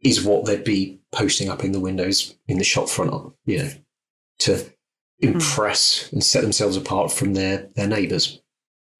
is 0.00 0.24
what 0.24 0.44
they'd 0.44 0.64
be 0.64 0.98
posting 1.12 1.48
up 1.48 1.64
in 1.64 1.72
the 1.72 1.80
windows 1.80 2.34
in 2.48 2.58
the 2.58 2.64
shop 2.64 2.88
front, 2.88 3.32
you 3.44 3.58
know, 3.58 3.70
to 4.40 4.64
impress 5.20 6.04
mm. 6.04 6.12
and 6.12 6.24
set 6.24 6.42
themselves 6.42 6.76
apart 6.76 7.12
from 7.12 7.34
their, 7.34 7.68
their 7.74 7.86
neighbours, 7.86 8.40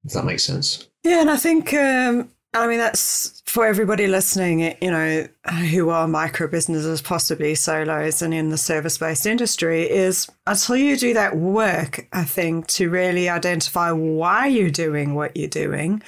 if 0.03 0.13
that 0.13 0.25
makes 0.25 0.43
sense. 0.43 0.89
Yeah, 1.03 1.21
and 1.21 1.29
I 1.29 1.37
think 1.37 1.73
um, 1.73 2.29
I 2.59 2.67
mean, 2.67 2.79
that's 2.79 3.41
for 3.45 3.65
everybody 3.65 4.07
listening, 4.07 4.75
you 4.81 4.91
know, 4.91 5.27
who 5.71 5.89
are 5.89 6.07
micro 6.07 6.47
businesses, 6.47 7.01
possibly 7.01 7.55
solos 7.55 8.21
and 8.21 8.33
in 8.33 8.49
the 8.49 8.57
service 8.57 8.97
based 8.97 9.25
industry, 9.25 9.89
is 9.89 10.27
until 10.45 10.75
you 10.75 10.97
do 10.97 11.13
that 11.13 11.37
work, 11.37 12.07
I 12.13 12.23
think, 12.23 12.67
to 12.67 12.89
really 12.89 13.29
identify 13.29 13.91
why 13.91 14.47
you're 14.47 14.69
doing 14.69 15.15
what 15.15 15.35
you're 15.37 15.47
doing 15.47 16.01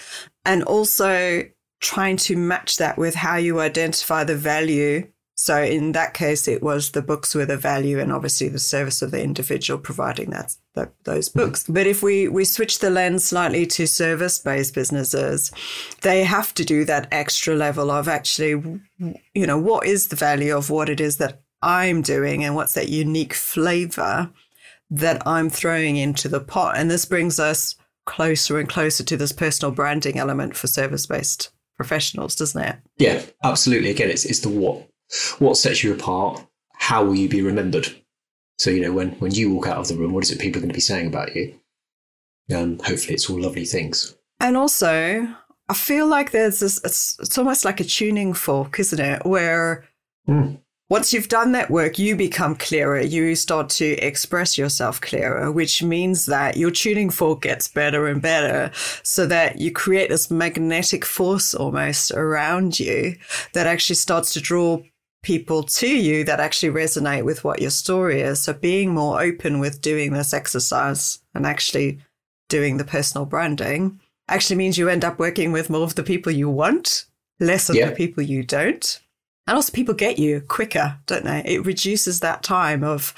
and 0.46 0.64
also 0.64 1.44
trying 1.82 2.18
to 2.18 2.36
match 2.36 2.78
that 2.78 2.98
with 2.98 3.16
how 3.16 3.38
you 3.38 3.60
identify 3.60 4.24
the 4.24 4.36
value 4.36 5.08
so 5.42 5.64
in 5.64 5.94
that 5.94 6.14
case, 6.14 6.50
it 6.50 6.62
was 6.62 6.92
the 6.92 7.02
books 7.02 7.34
with 7.34 7.48
the 7.48 7.56
value 7.56 7.98
and 7.98 8.12
obviously 8.12 8.50
the 8.50 8.60
service 8.60 9.02
of 9.02 9.12
the 9.12 9.24
individual 9.24 9.80
providing 9.80 10.32
that, 10.32 10.58
that 10.76 10.92
those 11.06 11.30
mm-hmm. 11.30 11.40
books. 11.40 11.64
But 11.66 11.88
if 11.88 12.04
we, 12.04 12.28
we 12.28 12.44
switch 12.44 12.80
the 12.80 12.90
lens 12.90 13.24
slightly 13.24 13.66
to 13.68 13.88
service 13.88 14.38
based 14.38 14.76
businesses, 14.76 15.50
they 16.02 16.26
have 16.26 16.54
to 16.56 16.66
do 16.66 16.84
that 16.84 17.08
extra 17.14 17.56
level 17.56 17.90
of 17.90 18.10
actually, 18.10 18.82
you 19.34 19.48
know, 19.48 19.58
what 19.58 19.88
is 19.88 20.10
the 20.10 20.18
value 20.18 20.58
of 20.58 20.70
what 20.70 20.90
it 20.90 21.00
is 21.00 21.16
that 21.20 21.42
I'm 21.62 22.02
doing 22.02 22.44
and 22.44 22.54
what's 22.54 22.74
that 22.74 22.90
unique 22.90 23.34
flavor 23.34 24.30
that 24.90 25.26
I'm 25.26 25.50
throwing 25.50 25.96
into 25.96 26.28
the 26.28 26.42
pot. 26.42 26.76
And 26.76 26.92
this 26.92 27.06
brings 27.06 27.40
us 27.40 27.78
closer 28.06 28.60
and 28.60 28.68
closer 28.68 29.06
to 29.06 29.16
this 29.16 29.32
personal 29.32 29.72
branding 29.72 30.20
element 30.20 30.58
for 30.58 30.68
service 30.68 31.06
based 31.06 31.52
professionals, 31.78 32.36
doesn't 32.36 32.62
it? 32.62 32.76
Yeah, 32.98 33.22
absolutely. 33.42 33.90
Again, 33.90 34.10
it's, 34.10 34.26
it's 34.26 34.42
the 34.42 34.50
what 34.50 34.89
what 35.40 35.58
sets 35.58 35.84
you 35.84 35.94
apart? 35.94 36.46
How 36.74 37.04
will 37.04 37.16
you 37.16 37.30
be 37.30 37.42
remembered? 37.42 37.88
So, 38.58 38.70
you 38.70 38.82
know, 38.82 38.92
when, 38.92 39.12
when 39.20 39.32
you 39.32 39.54
walk 39.54 39.68
out 39.68 39.78
of 39.78 39.88
the 39.88 39.96
room, 39.96 40.14
what 40.14 40.24
is 40.24 40.32
it 40.32 40.40
people 40.40 40.60
are 40.60 40.62
going 40.62 40.72
to 40.72 40.76
be 40.76 40.82
saying 40.82 41.08
about 41.08 41.36
you? 41.36 41.56
Um, 42.54 42.80
hopefully, 42.80 43.14
it's 43.14 43.30
all 43.30 43.42
lovely 43.42 43.66
things. 43.66 44.16
And 44.40 44.58
also, 44.58 45.28
I 45.70 45.74
feel 45.74 46.08
like 46.08 46.32
there's 46.32 46.60
this, 46.60 46.82
it's, 46.84 47.18
it's 47.20 47.38
almost 47.38 47.64
like 47.64 47.80
a 47.80 47.84
tuning 47.84 48.34
fork, 48.34 48.80
isn't 48.80 49.00
it? 49.00 49.26
Where 49.26 49.86
mm. 50.28 50.60
once 50.90 51.14
you've 51.14 51.30
done 51.30 51.52
that 51.54 51.70
work, 51.70 52.00
you 52.00 52.16
become 52.16 52.56
clearer. 52.56 53.00
You 53.00 53.36
start 53.36 53.70
to 53.72 53.86
express 53.98 54.58
yourself 54.58 55.00
clearer, 55.00 55.52
which 55.52 55.84
means 55.84 56.26
that 56.26 56.58
your 56.58 56.72
tuning 56.72 57.12
fork 57.12 57.42
gets 57.42 57.68
better 57.68 58.08
and 58.08 58.22
better 58.22 58.72
so 59.04 59.26
that 59.28 59.62
you 59.62 59.72
create 59.72 60.10
this 60.10 60.32
magnetic 60.32 61.06
force 61.06 61.54
almost 61.54 62.12
around 62.12 62.80
you 62.80 63.16
that 63.54 63.68
actually 63.68 63.96
starts 63.96 64.34
to 64.34 64.42
draw 64.42 64.82
people 65.22 65.64
to 65.64 65.88
you 65.88 66.24
that 66.24 66.40
actually 66.40 66.72
resonate 66.72 67.24
with 67.24 67.44
what 67.44 67.62
your 67.62 67.70
story 67.70 68.22
is. 68.22 68.42
So 68.42 68.54
being 68.54 68.94
more 68.94 69.22
open 69.22 69.60
with 69.60 69.82
doing 69.82 70.14
this 70.14 70.34
exercise 70.34 71.20
and 71.34 71.46
actually 71.46 72.00
doing 72.48 72.78
the 72.78 72.86
personal 72.86 73.26
branding 73.26 74.00
actually 74.28 74.56
means 74.56 74.78
you 74.78 74.90
end 74.90 75.04
up 75.04 75.20
working 75.20 75.52
with 75.52 75.70
more 75.70 75.84
of 75.84 75.96
the 75.96 76.04
people 76.04 76.32
you 76.32 76.50
want, 76.50 77.06
less 77.40 77.70
of 77.70 77.76
yeah. 77.76 77.90
the 77.90 77.96
people 77.96 78.24
you 78.24 78.44
don't. 78.44 79.02
And 79.48 79.56
also 79.56 79.74
people 79.74 79.96
get 79.96 80.20
you 80.20 80.42
quicker, 80.42 81.00
don't 81.08 81.26
they? 81.26 81.42
It 81.46 81.66
reduces 81.66 82.20
that 82.20 82.44
time 82.44 82.84
of 82.84 83.14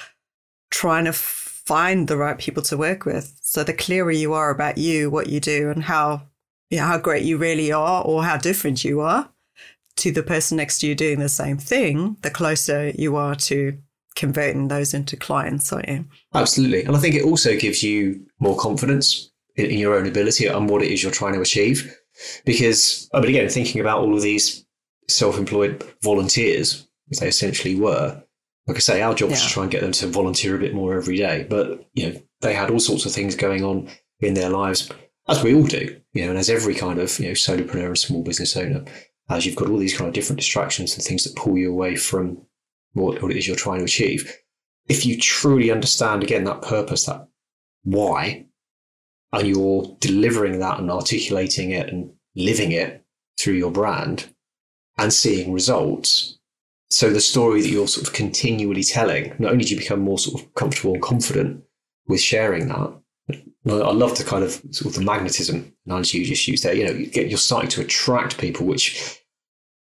trying 0.71 1.05
to 1.05 1.13
find 1.13 2.07
the 2.07 2.17
right 2.17 2.37
people 2.37 2.63
to 2.63 2.77
work 2.77 3.05
with. 3.05 3.37
So 3.41 3.63
the 3.63 3.73
clearer 3.73 4.11
you 4.11 4.33
are 4.33 4.49
about 4.49 4.77
you, 4.77 5.09
what 5.09 5.27
you 5.27 5.39
do 5.39 5.69
and 5.69 5.83
how 5.83 6.23
yeah, 6.71 6.87
how 6.87 6.97
great 6.97 7.23
you 7.23 7.37
really 7.37 7.71
are 7.71 8.01
or 8.01 8.23
how 8.23 8.37
different 8.37 8.85
you 8.85 9.01
are, 9.01 9.29
to 9.97 10.11
the 10.11 10.23
person 10.23 10.57
next 10.57 10.79
to 10.79 10.87
you 10.87 10.95
doing 10.95 11.19
the 11.19 11.29
same 11.29 11.57
thing, 11.57 12.17
the 12.21 12.29
closer 12.29 12.89
you 12.89 13.15
are 13.15 13.35
to 13.35 13.77
converting 14.15 14.67
those 14.67 14.93
into 14.93 15.15
clients, 15.15 15.71
aren't 15.71 15.89
you? 15.89 16.05
Absolutely. 16.33 16.83
And 16.83 16.95
I 16.95 16.99
think 16.99 17.15
it 17.15 17.23
also 17.23 17.57
gives 17.57 17.83
you 17.83 18.25
more 18.39 18.57
confidence 18.57 19.31
in, 19.55 19.67
in 19.67 19.79
your 19.79 19.95
own 19.95 20.07
ability 20.07 20.47
and 20.47 20.69
what 20.69 20.81
it 20.81 20.91
is 20.91 21.03
you're 21.03 21.11
trying 21.11 21.33
to 21.33 21.41
achieve. 21.41 21.95
Because, 22.45 23.09
I 23.13 23.19
mean, 23.19 23.29
again, 23.29 23.49
thinking 23.49 23.81
about 23.81 23.99
all 23.99 24.13
of 24.13 24.21
these 24.21 24.65
self 25.07 25.37
employed 25.37 25.83
volunteers, 26.01 26.87
as 27.11 27.19
they 27.19 27.27
essentially 27.27 27.75
were, 27.75 28.21
like 28.67 28.77
I 28.77 28.79
say, 28.79 29.01
our 29.01 29.15
job 29.15 29.29
yeah. 29.29 29.35
was 29.35 29.43
to 29.43 29.49
try 29.49 29.63
and 29.63 29.71
get 29.71 29.81
them 29.81 29.93
to 29.93 30.07
volunteer 30.07 30.55
a 30.55 30.59
bit 30.59 30.73
more 30.73 30.95
every 30.95 31.17
day. 31.17 31.45
But, 31.49 31.87
you 31.93 32.09
know, 32.09 32.21
they 32.41 32.53
had 32.53 32.69
all 32.69 32.79
sorts 32.79 33.05
of 33.05 33.11
things 33.11 33.35
going 33.35 33.63
on 33.63 33.89
in 34.19 34.33
their 34.33 34.49
lives, 34.49 34.89
as 35.27 35.41
we 35.43 35.55
all 35.55 35.63
do, 35.63 35.99
you 36.13 36.23
know, 36.23 36.29
and 36.29 36.37
as 36.37 36.49
every 36.49 36.75
kind 36.75 36.99
of, 36.99 37.17
you 37.17 37.27
know, 37.27 37.33
solopreneur 37.33 37.87
and 37.87 37.97
small 37.97 38.23
business 38.23 38.55
owner 38.55 38.85
as 39.31 39.45
you've 39.45 39.55
got 39.55 39.69
all 39.69 39.77
these 39.77 39.95
kind 39.95 40.07
of 40.07 40.13
different 40.13 40.39
distractions 40.39 40.93
and 40.93 41.03
things 41.03 41.23
that 41.23 41.35
pull 41.35 41.57
you 41.57 41.71
away 41.71 41.95
from 41.95 42.41
what, 42.93 43.21
what 43.21 43.31
it 43.31 43.37
is 43.37 43.47
you're 43.47 43.55
trying 43.55 43.79
to 43.79 43.85
achieve. 43.85 44.37
If 44.87 45.05
you 45.05 45.17
truly 45.17 45.71
understand, 45.71 46.23
again, 46.23 46.43
that 46.43 46.61
purpose, 46.61 47.05
that 47.05 47.27
why, 47.83 48.45
and 49.31 49.47
you're 49.47 49.95
delivering 49.99 50.59
that 50.59 50.79
and 50.79 50.91
articulating 50.91 51.71
it 51.71 51.89
and 51.89 52.11
living 52.35 52.71
it 52.73 53.05
through 53.39 53.53
your 53.53 53.71
brand 53.71 54.33
and 54.97 55.13
seeing 55.13 55.53
results. 55.53 56.37
So 56.89 57.09
the 57.09 57.21
story 57.21 57.61
that 57.61 57.69
you're 57.69 57.87
sort 57.87 58.07
of 58.07 58.13
continually 58.13 58.83
telling, 58.83 59.33
not 59.39 59.53
only 59.53 59.63
do 59.63 59.73
you 59.73 59.79
become 59.79 60.01
more 60.01 60.19
sort 60.19 60.41
of 60.41 60.53
comfortable 60.55 60.93
and 60.93 61.01
confident 61.01 61.63
with 62.07 62.19
sharing 62.19 62.67
that, 62.67 62.93
I 63.65 63.91
love 63.91 64.17
the 64.17 64.25
kind 64.25 64.43
of 64.43 64.61
sort 64.71 64.87
of 64.87 64.95
the 64.95 65.05
magnetism 65.05 65.73
analogy 65.85 66.17
you 66.17 66.25
just 66.25 66.47
used 66.47 66.63
there. 66.63 66.73
You 66.73 66.85
know, 66.85 66.91
you're 66.91 67.37
starting 67.37 67.69
to 67.69 67.81
attract 67.81 68.37
people, 68.37 68.65
which 68.65 69.20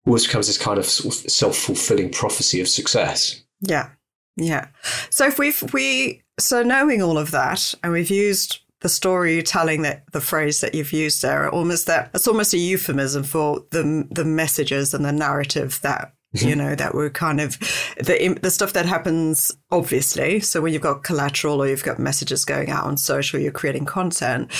always 0.05 0.25
becomes 0.25 0.47
this 0.47 0.57
kind 0.57 0.77
of, 0.77 0.85
sort 0.85 1.15
of 1.15 1.31
self-fulfilling 1.31 2.11
prophecy 2.11 2.61
of 2.61 2.67
success. 2.67 3.43
Yeah. 3.61 3.89
Yeah. 4.37 4.67
So 5.09 5.27
if 5.27 5.39
we've 5.39 5.63
we 5.73 6.21
so 6.37 6.61
knowing 6.61 7.01
all 7.01 7.17
of 7.17 7.31
that 7.31 7.73
and 7.83 7.93
we've 7.93 8.09
used 8.09 8.59
the 8.81 8.89
storytelling 8.89 9.81
that 9.83 10.03
the 10.11 10.21
phrase 10.21 10.61
that 10.61 10.75
you've 10.75 10.91
used 10.91 11.21
there, 11.21 11.49
almost 11.49 11.87
that 11.87 12.11
it's 12.13 12.27
almost 12.27 12.53
a 12.53 12.57
euphemism 12.57 13.23
for 13.23 13.63
the 13.71 14.07
the 14.11 14.25
messages 14.25 14.93
and 14.93 15.05
the 15.05 15.11
narrative 15.11 15.79
that 15.81 16.13
you 16.33 16.47
mm-hmm. 16.47 16.59
know 16.59 16.75
that 16.75 16.93
we're 16.93 17.09
kind 17.09 17.39
of 17.39 17.57
the 17.97 18.37
the 18.41 18.51
stuff 18.51 18.73
that 18.73 18.85
happens 18.85 19.55
obviously. 19.71 20.41
So 20.41 20.59
when 20.59 20.73
you've 20.73 20.81
got 20.81 21.03
collateral 21.03 21.61
or 21.61 21.69
you've 21.69 21.83
got 21.83 21.97
messages 21.97 22.43
going 22.43 22.69
out 22.69 22.83
on 22.83 22.97
social, 22.97 23.39
you're 23.39 23.53
creating 23.53 23.85
content. 23.85 24.51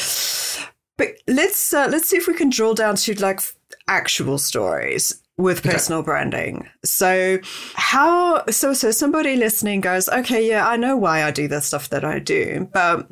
But 0.98 1.10
let's 1.28 1.74
uh, 1.74 1.90
let's 1.92 2.08
see 2.08 2.16
if 2.16 2.28
we 2.28 2.34
can 2.34 2.50
drill 2.50 2.76
down 2.76 2.96
to 2.96 3.14
like 3.22 3.42
actual 3.90 4.38
stories 4.38 5.22
with 5.38 5.64
personal 5.64 6.00
okay. 6.00 6.06
branding. 6.06 6.70
So 6.84 7.40
how 7.76 8.46
so 8.48 8.74
so 8.74 8.92
somebody 8.92 9.36
listening 9.36 9.82
goes, 9.82 10.08
"Okay, 10.10 10.48
yeah, 10.48 10.68
I 10.68 10.78
know 10.78 10.96
why 10.96 11.24
I 11.24 11.32
do 11.32 11.48
the 11.48 11.62
stuff 11.62 11.90
that 11.90 12.06
I 12.06 12.20
do." 12.20 12.70
But 12.74 13.10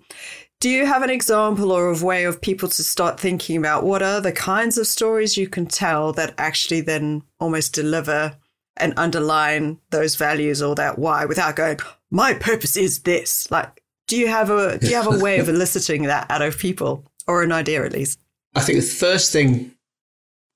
do 0.59 0.69
you 0.69 0.85
have 0.85 1.03
an 1.03 1.09
example 1.09 1.71
or 1.71 1.91
a 1.91 2.03
way 2.03 2.23
of 2.23 2.41
people 2.41 2.69
to 2.69 2.83
start 2.83 3.19
thinking 3.19 3.57
about 3.57 3.83
what 3.83 4.01
are 4.01 4.21
the 4.21 4.31
kinds 4.31 4.77
of 4.77 4.87
stories 4.87 5.35
you 5.35 5.47
can 5.47 5.65
tell 5.65 6.13
that 6.13 6.33
actually 6.37 6.81
then 6.81 7.23
almost 7.39 7.73
deliver 7.73 8.37
and 8.77 8.93
underline 8.95 9.77
those 9.91 10.15
values 10.15 10.61
or 10.61 10.73
that 10.75 10.97
why 10.97 11.25
without 11.25 11.55
going, 11.55 11.79
"My 12.09 12.33
purpose 12.33 12.77
is 12.77 12.99
this." 12.99 13.49
Like, 13.51 13.81
do 14.07 14.17
you 14.17 14.27
have 14.27 14.49
a 14.49 14.77
do 14.77 14.87
you 14.87 14.95
have 14.95 15.13
a 15.13 15.19
way 15.19 15.39
of 15.39 15.49
eliciting 15.55 16.03
that 16.03 16.31
out 16.31 16.41
of 16.41 16.57
people 16.57 17.05
or 17.27 17.43
an 17.43 17.51
idea 17.51 17.85
at 17.85 17.91
least? 17.91 18.19
I 18.55 18.61
think 18.61 18.79
the 18.79 18.85
first 18.85 19.31
thing 19.33 19.73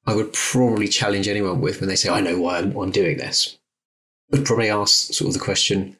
I 0.07 0.15
would 0.15 0.31
probably 0.31 0.87
challenge 0.87 1.27
anyone 1.27 1.59
with 1.59 1.81
when 1.81 1.89
they 1.89 1.97
say, 1.97 2.09
I 2.09 2.21
know 2.21 2.39
why 2.39 2.59
I'm, 2.59 2.75
I'm 2.77 2.91
doing 2.91 3.17
this. 3.17 3.59
I'd 4.33 4.45
probably 4.45 4.69
ask 4.69 5.13
sort 5.13 5.27
of 5.27 5.33
the 5.33 5.43
question, 5.43 5.97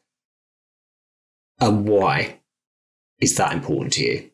and 1.59 1.87
why 1.87 2.39
is 3.19 3.35
that 3.35 3.53
important 3.53 3.93
to 3.93 4.03
you? 4.03 4.29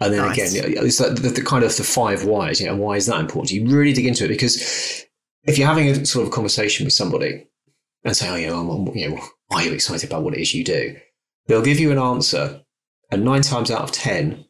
And 0.00 0.12
then 0.12 0.20
nice. 0.20 0.54
again, 0.54 0.74
it's 0.84 1.00
like 1.00 1.14
the, 1.16 1.28
the, 1.28 1.42
kind 1.42 1.64
of 1.64 1.76
the 1.76 1.84
five 1.84 2.24
whys. 2.24 2.60
You 2.60 2.66
know, 2.66 2.76
why 2.76 2.96
is 2.96 3.06
that 3.06 3.20
important? 3.20 3.52
You 3.52 3.66
really 3.66 3.92
dig 3.92 4.06
into 4.06 4.24
it 4.24 4.28
because 4.28 5.06
if 5.44 5.56
you're 5.56 5.68
having 5.68 5.88
a 5.88 6.04
sort 6.04 6.26
of 6.26 6.32
a 6.32 6.34
conversation 6.34 6.84
with 6.84 6.92
somebody 6.92 7.46
and 8.04 8.16
say, 8.16 8.28
"Oh, 8.28 8.36
yeah, 8.36 8.58
I'm, 8.58 8.94
you 8.94 9.10
know, 9.10 9.20
are 9.50 9.62
you 9.62 9.72
excited 9.72 10.08
about 10.10 10.22
what 10.22 10.34
it 10.34 10.40
is 10.40 10.54
you 10.54 10.64
do? 10.64 10.96
They'll 11.46 11.62
give 11.62 11.80
you 11.80 11.92
an 11.92 11.98
answer, 11.98 12.62
and 13.10 13.24
nine 13.24 13.42
times 13.42 13.70
out 13.70 13.82
of 13.82 13.92
10, 13.92 14.44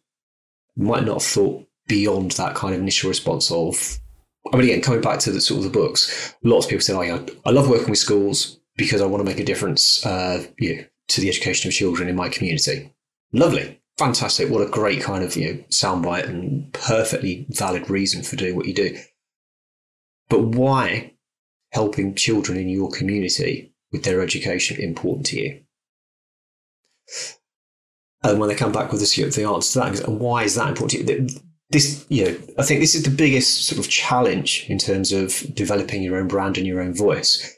might 0.77 1.05
not 1.05 1.23
have 1.23 1.23
thought 1.23 1.65
beyond 1.87 2.33
that 2.33 2.55
kind 2.55 2.75
of 2.75 2.81
initial 2.81 3.09
response 3.09 3.51
of, 3.51 3.99
I 4.53 4.57
mean, 4.57 4.67
again, 4.67 4.83
coming 4.83 5.01
back 5.01 5.19
to 5.21 5.31
the 5.31 5.41
sort 5.41 5.59
of 5.59 5.65
the 5.65 5.79
books, 5.79 6.35
lots 6.43 6.67
of 6.67 6.71
people 6.71 6.83
say, 6.83 6.95
oh, 6.95 7.03
yeah, 7.03 7.25
I 7.45 7.51
love 7.51 7.69
working 7.69 7.91
with 7.91 7.99
schools 7.99 8.61
because 8.77 9.01
I 9.01 9.07
want 9.07 9.21
to 9.21 9.29
make 9.29 9.41
a 9.41 9.45
difference 9.45 10.05
uh, 10.05 10.45
you 10.59 10.77
know, 10.77 10.85
to 11.09 11.21
the 11.21 11.29
education 11.29 11.69
of 11.69 11.75
children 11.75 12.09
in 12.09 12.17
my 12.17 12.29
community. 12.29 12.93
Lovely. 13.33 13.81
Fantastic. 13.99 14.51
What 14.51 14.67
a 14.67 14.71
great 14.71 15.03
kind 15.03 15.25
of 15.25 15.37
you 15.37 15.55
know, 15.55 15.61
soundbite 15.71 16.29
and 16.29 16.71
perfectly 16.73 17.47
valid 17.49 17.89
reason 17.89 18.23
for 18.23 18.37
doing 18.37 18.55
what 18.55 18.67
you 18.67 18.75
do. 18.75 18.97
But 20.29 20.43
why 20.43 21.15
helping 21.71 22.15
children 22.15 22.59
in 22.59 22.69
your 22.69 22.91
community 22.91 23.75
with 23.93 24.05
their 24.05 24.21
education 24.21 24.81
important 24.81 25.27
to 25.27 25.41
you? 25.41 25.63
And 28.23 28.41
when 28.41 28.49
they 28.49 28.55
come 28.55 28.73
back 28.73 28.91
with 28.91 29.01
the, 29.01 29.25
the 29.25 29.45
answer 29.45 29.73
to 29.73 29.91
that, 29.91 30.09
and 30.09 30.19
why 30.21 30.43
is 30.43 30.57
that 30.57 30.69
important 30.69 31.07
to 31.07 31.23
you? 31.23 31.29
This, 31.71 32.07
you 32.09 32.25
know, 32.25 32.39
I 32.59 32.63
think 32.63 32.81
this 32.81 32.95
is 32.95 33.03
the 33.03 33.11
biggest 33.11 33.67
sort 33.67 33.79
of 33.79 33.91
challenge 33.91 34.67
in 34.69 34.79
terms 34.79 35.13
of 35.13 35.43
developing 35.55 36.03
your 36.03 36.17
own 36.17 36.29
brand 36.29 36.57
and 36.57 36.67
your 36.67 36.81
own 36.81 36.95
voice. 36.95 37.57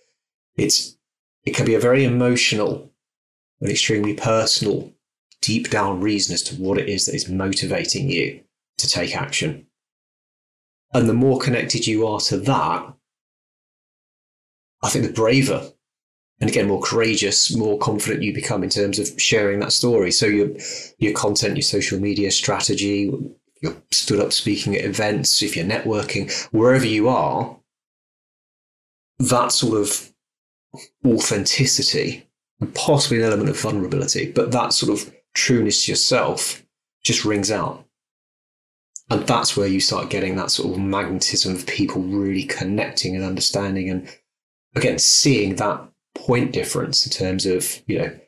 It's 0.56 0.96
it 1.44 1.54
can 1.54 1.66
be 1.66 1.74
a 1.74 1.80
very 1.80 2.04
emotional 2.04 2.90
and 3.60 3.70
extremely 3.70 4.14
personal, 4.14 4.92
deep 5.40 5.70
down 5.70 6.00
reason 6.00 6.34
as 6.34 6.42
to 6.44 6.56
what 6.56 6.78
it 6.78 6.88
is 6.88 7.06
that 7.06 7.14
is 7.14 7.28
motivating 7.28 8.10
you 8.10 8.40
to 8.78 8.88
take 8.88 9.16
action. 9.16 9.66
And 10.92 11.08
the 11.08 11.14
more 11.14 11.38
connected 11.38 11.86
you 11.86 12.06
are 12.06 12.20
to 12.20 12.38
that, 12.38 12.94
I 14.82 14.88
think 14.88 15.04
the 15.04 15.12
braver 15.12 15.72
and 16.40 16.48
again 16.48 16.68
more 16.68 16.80
courageous, 16.80 17.54
more 17.54 17.78
confident 17.78 18.22
you 18.22 18.32
become 18.32 18.62
in 18.62 18.70
terms 18.70 18.98
of 18.98 19.20
sharing 19.20 19.58
that 19.60 19.72
story. 19.72 20.10
So 20.10 20.26
your 20.26 20.50
your 20.98 21.12
content, 21.12 21.56
your 21.56 21.62
social 21.62 22.00
media 22.00 22.30
strategy, 22.30 23.12
you're 23.60 23.76
stood 23.90 24.20
up 24.20 24.32
speaking 24.32 24.76
at 24.76 24.84
events, 24.84 25.42
if 25.42 25.56
you're 25.56 25.66
networking, 25.66 26.30
wherever 26.52 26.86
you 26.86 27.08
are, 27.08 27.58
that 29.18 29.52
sort 29.52 29.80
of 29.80 30.12
authenticity 31.04 32.28
and 32.60 32.74
possibly 32.74 33.18
an 33.18 33.24
element 33.24 33.50
of 33.50 33.60
vulnerability, 33.60 34.30
but 34.30 34.52
that 34.52 34.72
sort 34.72 34.92
of 34.92 35.14
trueness 35.34 35.84
to 35.84 35.92
yourself 35.92 36.64
just 37.02 37.24
rings 37.24 37.50
out. 37.50 37.84
And 39.10 39.26
that's 39.26 39.56
where 39.56 39.68
you 39.68 39.80
start 39.80 40.10
getting 40.10 40.36
that 40.36 40.50
sort 40.50 40.72
of 40.72 40.78
magnetism 40.78 41.54
of 41.54 41.66
people 41.66 42.02
really 42.02 42.44
connecting 42.44 43.16
and 43.16 43.24
understanding 43.24 43.88
and 43.88 44.08
again 44.76 44.98
seeing 44.98 45.56
that 45.56 45.80
point 46.14 46.52
difference 46.52 47.06
in 47.06 47.12
terms 47.12 47.46
of, 47.46 47.82
you 47.86 47.98
know, 47.98 48.18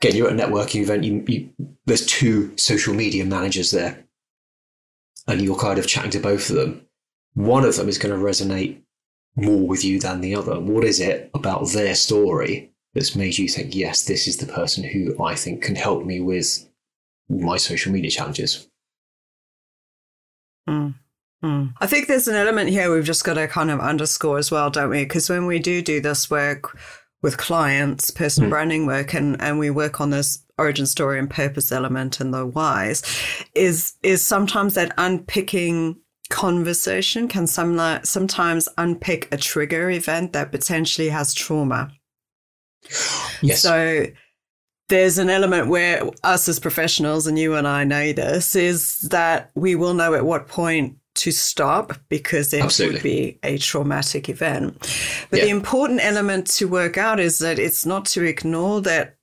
again, 0.00 0.16
you're 0.16 0.28
at 0.28 0.32
a 0.32 0.42
networking 0.42 0.80
event, 0.80 1.04
you, 1.04 1.24
you, 1.28 1.50
there's 1.84 2.06
two 2.06 2.56
social 2.56 2.94
media 2.94 3.24
managers 3.24 3.70
there, 3.70 4.04
and 5.30 5.40
you're 5.40 5.56
kind 5.56 5.78
of 5.78 5.86
chatting 5.86 6.10
to 6.10 6.20
both 6.20 6.50
of 6.50 6.56
them. 6.56 6.86
One 7.34 7.64
of 7.64 7.76
them 7.76 7.88
is 7.88 7.98
going 7.98 8.18
to 8.18 8.24
resonate 8.24 8.82
more 9.36 9.66
with 9.66 9.84
you 9.84 10.00
than 10.00 10.20
the 10.20 10.34
other. 10.34 10.58
What 10.58 10.84
is 10.84 11.00
it 11.00 11.30
about 11.34 11.68
their 11.70 11.94
story 11.94 12.72
that's 12.94 13.14
made 13.14 13.38
you 13.38 13.48
think, 13.48 13.74
yes, 13.74 14.04
this 14.04 14.26
is 14.26 14.38
the 14.38 14.52
person 14.52 14.82
who 14.82 15.22
I 15.22 15.36
think 15.36 15.62
can 15.62 15.76
help 15.76 16.04
me 16.04 16.20
with 16.20 16.68
my 17.28 17.56
social 17.56 17.92
media 17.92 18.10
challenges? 18.10 18.68
Mm. 20.68 20.94
Mm. 21.42 21.72
I 21.80 21.86
think 21.86 22.06
there's 22.06 22.28
an 22.28 22.34
element 22.34 22.70
here 22.70 22.92
we've 22.92 23.04
just 23.04 23.24
got 23.24 23.34
to 23.34 23.46
kind 23.48 23.70
of 23.70 23.80
underscore 23.80 24.38
as 24.38 24.50
well, 24.50 24.68
don't 24.68 24.90
we? 24.90 25.04
Because 25.04 25.30
when 25.30 25.46
we 25.46 25.58
do 25.58 25.80
do 25.80 26.00
this 26.00 26.28
work 26.28 26.76
with 27.22 27.38
clients, 27.38 28.10
personal 28.10 28.48
mm. 28.48 28.50
branding 28.50 28.86
work, 28.86 29.14
and, 29.14 29.40
and 29.40 29.58
we 29.58 29.70
work 29.70 30.00
on 30.00 30.10
this 30.10 30.44
origin 30.60 30.86
story 30.86 31.18
and 31.18 31.30
purpose 31.30 31.72
element 31.72 32.20
and 32.20 32.32
the 32.32 32.46
whys, 32.46 33.02
is 33.54 33.94
is 34.02 34.24
sometimes 34.24 34.74
that 34.74 34.92
unpicking 34.98 35.96
conversation 36.30 37.28
can 37.28 37.46
some, 37.46 37.78
sometimes 38.04 38.68
unpick 38.78 39.28
a 39.32 39.36
trigger 39.36 39.90
event 39.90 40.32
that 40.32 40.52
potentially 40.52 41.08
has 41.08 41.34
trauma. 41.34 41.90
Yes. 43.42 43.62
So 43.62 44.06
there's 44.88 45.18
an 45.18 45.30
element 45.30 45.68
where 45.68 46.08
us 46.22 46.48
as 46.48 46.58
professionals, 46.58 47.26
and 47.26 47.38
you 47.38 47.54
and 47.54 47.66
I 47.66 47.84
know 47.84 48.12
this, 48.12 48.54
is 48.54 48.98
that 49.10 49.50
we 49.54 49.74
will 49.74 49.94
know 49.94 50.14
at 50.14 50.24
what 50.24 50.48
point 50.48 50.96
to 51.16 51.32
stop 51.32 51.98
because 52.08 52.52
it 52.52 52.62
Absolutely. 52.62 52.94
would 52.94 53.02
be 53.02 53.38
a 53.42 53.58
traumatic 53.58 54.28
event. 54.28 54.78
But 55.30 55.40
yeah. 55.40 55.46
the 55.46 55.50
important 55.50 56.00
element 56.02 56.46
to 56.58 56.68
work 56.68 56.96
out 56.96 57.18
is 57.18 57.40
that 57.40 57.58
it's 57.58 57.84
not 57.84 58.04
to 58.06 58.24
ignore 58.24 58.80
that 58.82 59.16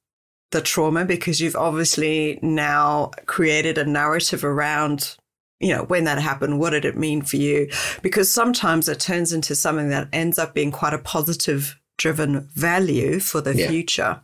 the 0.51 0.61
trauma 0.61 1.05
because 1.05 1.41
you've 1.41 1.55
obviously 1.55 2.39
now 2.41 3.11
created 3.25 3.77
a 3.77 3.85
narrative 3.85 4.43
around 4.43 5.17
you 5.59 5.75
know 5.75 5.83
when 5.85 6.05
that 6.05 6.19
happened 6.19 6.59
what 6.59 6.69
did 6.69 6.85
it 6.85 6.97
mean 6.97 7.21
for 7.21 7.37
you 7.37 7.69
because 8.01 8.29
sometimes 8.29 8.87
it 8.87 8.99
turns 8.99 9.33
into 9.33 9.55
something 9.55 9.89
that 9.89 10.07
ends 10.13 10.39
up 10.39 10.53
being 10.53 10.71
quite 10.71 10.93
a 10.93 10.99
positive 10.99 11.79
driven 11.97 12.47
value 12.53 13.19
for 13.19 13.41
the 13.41 13.55
yeah. 13.55 13.67
future 13.67 14.21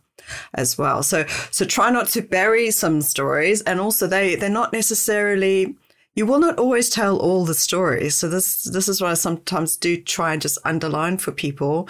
as 0.54 0.78
well 0.78 1.02
so 1.02 1.26
so 1.50 1.64
try 1.64 1.90
not 1.90 2.08
to 2.08 2.22
bury 2.22 2.70
some 2.70 3.02
stories 3.02 3.60
and 3.62 3.80
also 3.80 4.06
they 4.06 4.36
they're 4.36 4.48
not 4.48 4.72
necessarily 4.72 5.76
you 6.16 6.26
will 6.26 6.38
not 6.38 6.58
always 6.58 6.88
tell 6.88 7.16
all 7.16 7.44
the 7.44 7.54
stories. 7.54 8.14
So 8.14 8.28
this 8.28 8.62
this 8.64 8.88
is 8.88 9.00
what 9.00 9.10
I 9.10 9.14
sometimes 9.14 9.76
do 9.76 10.00
try 10.00 10.32
and 10.32 10.42
just 10.42 10.58
underline 10.64 11.18
for 11.18 11.32
people 11.32 11.88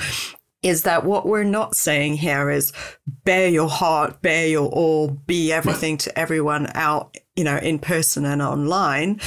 is 0.64 0.84
that 0.84 1.04
what 1.04 1.26
we're 1.26 1.44
not 1.44 1.76
saying 1.76 2.16
here 2.16 2.50
is 2.50 2.72
bare 3.06 3.50
your 3.50 3.68
heart, 3.68 4.22
bare 4.22 4.48
your 4.48 4.70
all, 4.70 5.08
be 5.08 5.52
everything 5.52 5.98
to 5.98 6.18
everyone 6.18 6.68
out, 6.74 7.18
you 7.36 7.44
know, 7.44 7.58
in 7.58 7.78
person 7.78 8.24
and 8.24 8.40
online. 8.40 9.20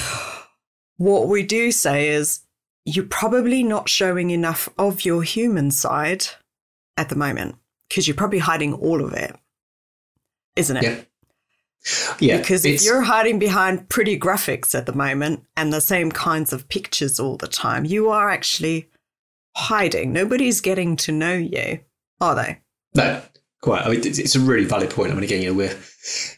What 0.98 1.28
we 1.28 1.44
do 1.44 1.72
say 1.72 2.10
is 2.10 2.40
you're 2.86 3.06
probably 3.06 3.62
not 3.62 3.88
showing 3.88 4.32
enough 4.32 4.68
of 4.80 5.06
your 5.06 5.22
human 5.22 5.70
side 5.70 6.26
at 6.98 7.10
the 7.10 7.16
moment 7.16 7.56
because 7.88 8.08
you're 8.08 8.18
probably 8.18 8.40
hiding 8.40 8.74
all 8.74 9.06
of 9.06 9.14
it, 9.14 9.36
isn't 10.56 10.78
it? 10.78 10.84
Yeah. 10.84 11.02
Yeah, 12.20 12.38
because 12.40 12.66
if 12.66 12.84
you're 12.84 13.04
hiding 13.04 13.38
behind 13.40 13.88
pretty 13.88 14.20
graphics 14.20 14.74
at 14.74 14.88
the 14.88 14.94
moment 14.94 15.46
and 15.56 15.72
the 15.72 15.80
same 15.80 16.12
kinds 16.12 16.52
of 16.52 16.68
pictures 16.68 17.20
all 17.20 17.38
the 17.38 17.48
time, 17.48 17.86
you 17.86 18.10
are 18.10 18.30
actually 18.30 18.90
hiding. 19.58 20.14
Nobody's 20.14 20.62
getting 20.62 20.96
to 20.98 21.12
know 21.12 21.34
you, 21.34 21.80
are 22.22 22.36
they? 22.36 22.60
No, 22.96 23.22
quite. 23.62 23.86
I 23.86 23.90
mean, 23.90 24.02
it's 24.04 24.36
a 24.36 24.40
really 24.40 24.66
valid 24.66 24.92
point. 24.92 25.12
I 25.12 25.16
mean, 25.16 25.24
again, 25.24 25.42
you 25.42 25.50
know, 25.50 25.58
we're 25.58 25.78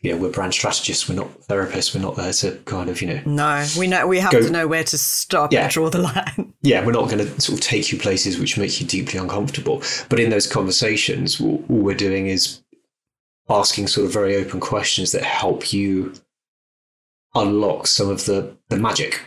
you 0.02 0.12
know 0.12 0.18
we're 0.18 0.32
brand 0.32 0.54
strategists. 0.54 1.08
We're 1.10 1.16
not 1.16 1.42
therapists. 1.42 1.94
We're 1.94 2.02
not 2.02 2.16
there 2.16 2.32
to 2.32 2.56
kind 2.66 2.90
of 2.90 3.02
you 3.02 3.08
know. 3.08 3.22
No, 3.26 3.68
we 3.78 3.88
know 3.88 4.08
we 4.08 4.20
have 4.20 4.32
go, 4.32 4.42
to 4.42 4.50
know 4.50 4.68
where 4.68 4.86
to 4.86 4.98
stop 4.98 5.52
yeah. 5.52 5.64
and 5.64 5.72
draw 5.72 5.90
the 5.90 6.00
line. 6.38 6.54
Yeah, 6.62 6.86
we're 6.86 6.94
not 6.94 7.10
going 7.10 7.20
to 7.20 7.42
sort 7.42 7.60
of 7.60 7.66
take 7.66 7.92
you 7.92 8.00
places 8.00 8.40
which 8.40 8.58
make 8.58 8.80
you 8.80 8.88
deeply 8.88 9.20
uncomfortable. 9.20 9.84
But 10.08 10.20
in 10.20 10.30
those 10.30 10.48
conversations, 10.48 11.40
all 11.42 11.64
we're 11.68 11.96
doing 11.96 12.28
is 12.28 12.62
asking 13.50 13.88
sort 13.88 14.06
of 14.06 14.14
very 14.14 14.36
open 14.36 14.60
questions 14.60 15.12
that 15.12 15.24
help 15.24 15.74
you 15.74 16.14
unlock 17.36 17.88
some 17.88 18.10
of 18.10 18.26
the, 18.26 18.56
the 18.70 18.78
magic 18.78 19.22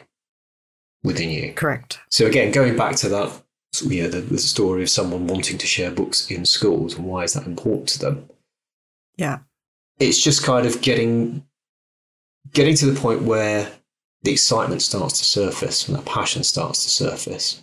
within 1.03 1.29
you. 1.29 1.53
Correct. 1.53 2.01
So 2.09 2.27
again, 2.27 2.53
going 2.53 2.77
back 2.77 2.97
to 2.97 3.09
that, 3.09 3.43
you 3.81 4.03
know, 4.03 4.09
the, 4.09 4.21
the 4.21 4.39
story 4.39 4.83
of 4.83 4.91
someone 4.91 5.27
wanting 5.27 5.59
to 5.59 5.67
share 5.67 5.91
books 5.91 6.31
in 6.31 6.45
schools 6.45 6.95
and 6.95 7.07
why 7.07 7.25
is 7.25 7.33
that 7.33 7.47
important 7.47 7.89
to 7.91 7.99
them? 7.99 8.29
Yeah. 9.17 9.39
It's 9.99 10.23
just 10.23 10.45
kind 10.45 10.67
of 10.67 10.81
getting 10.83 11.45
getting 12.53 12.75
to 12.75 12.87
the 12.87 13.01
point 13.01 13.23
where 13.23 13.71
the 14.23 14.33
excitement 14.33 14.83
starts 14.83 15.19
to 15.19 15.25
surface 15.25 15.89
and 15.89 15.97
that 15.97 16.05
passion 16.05 16.45
starts 16.45 16.83
to 16.85 16.91
surface. 16.91 17.63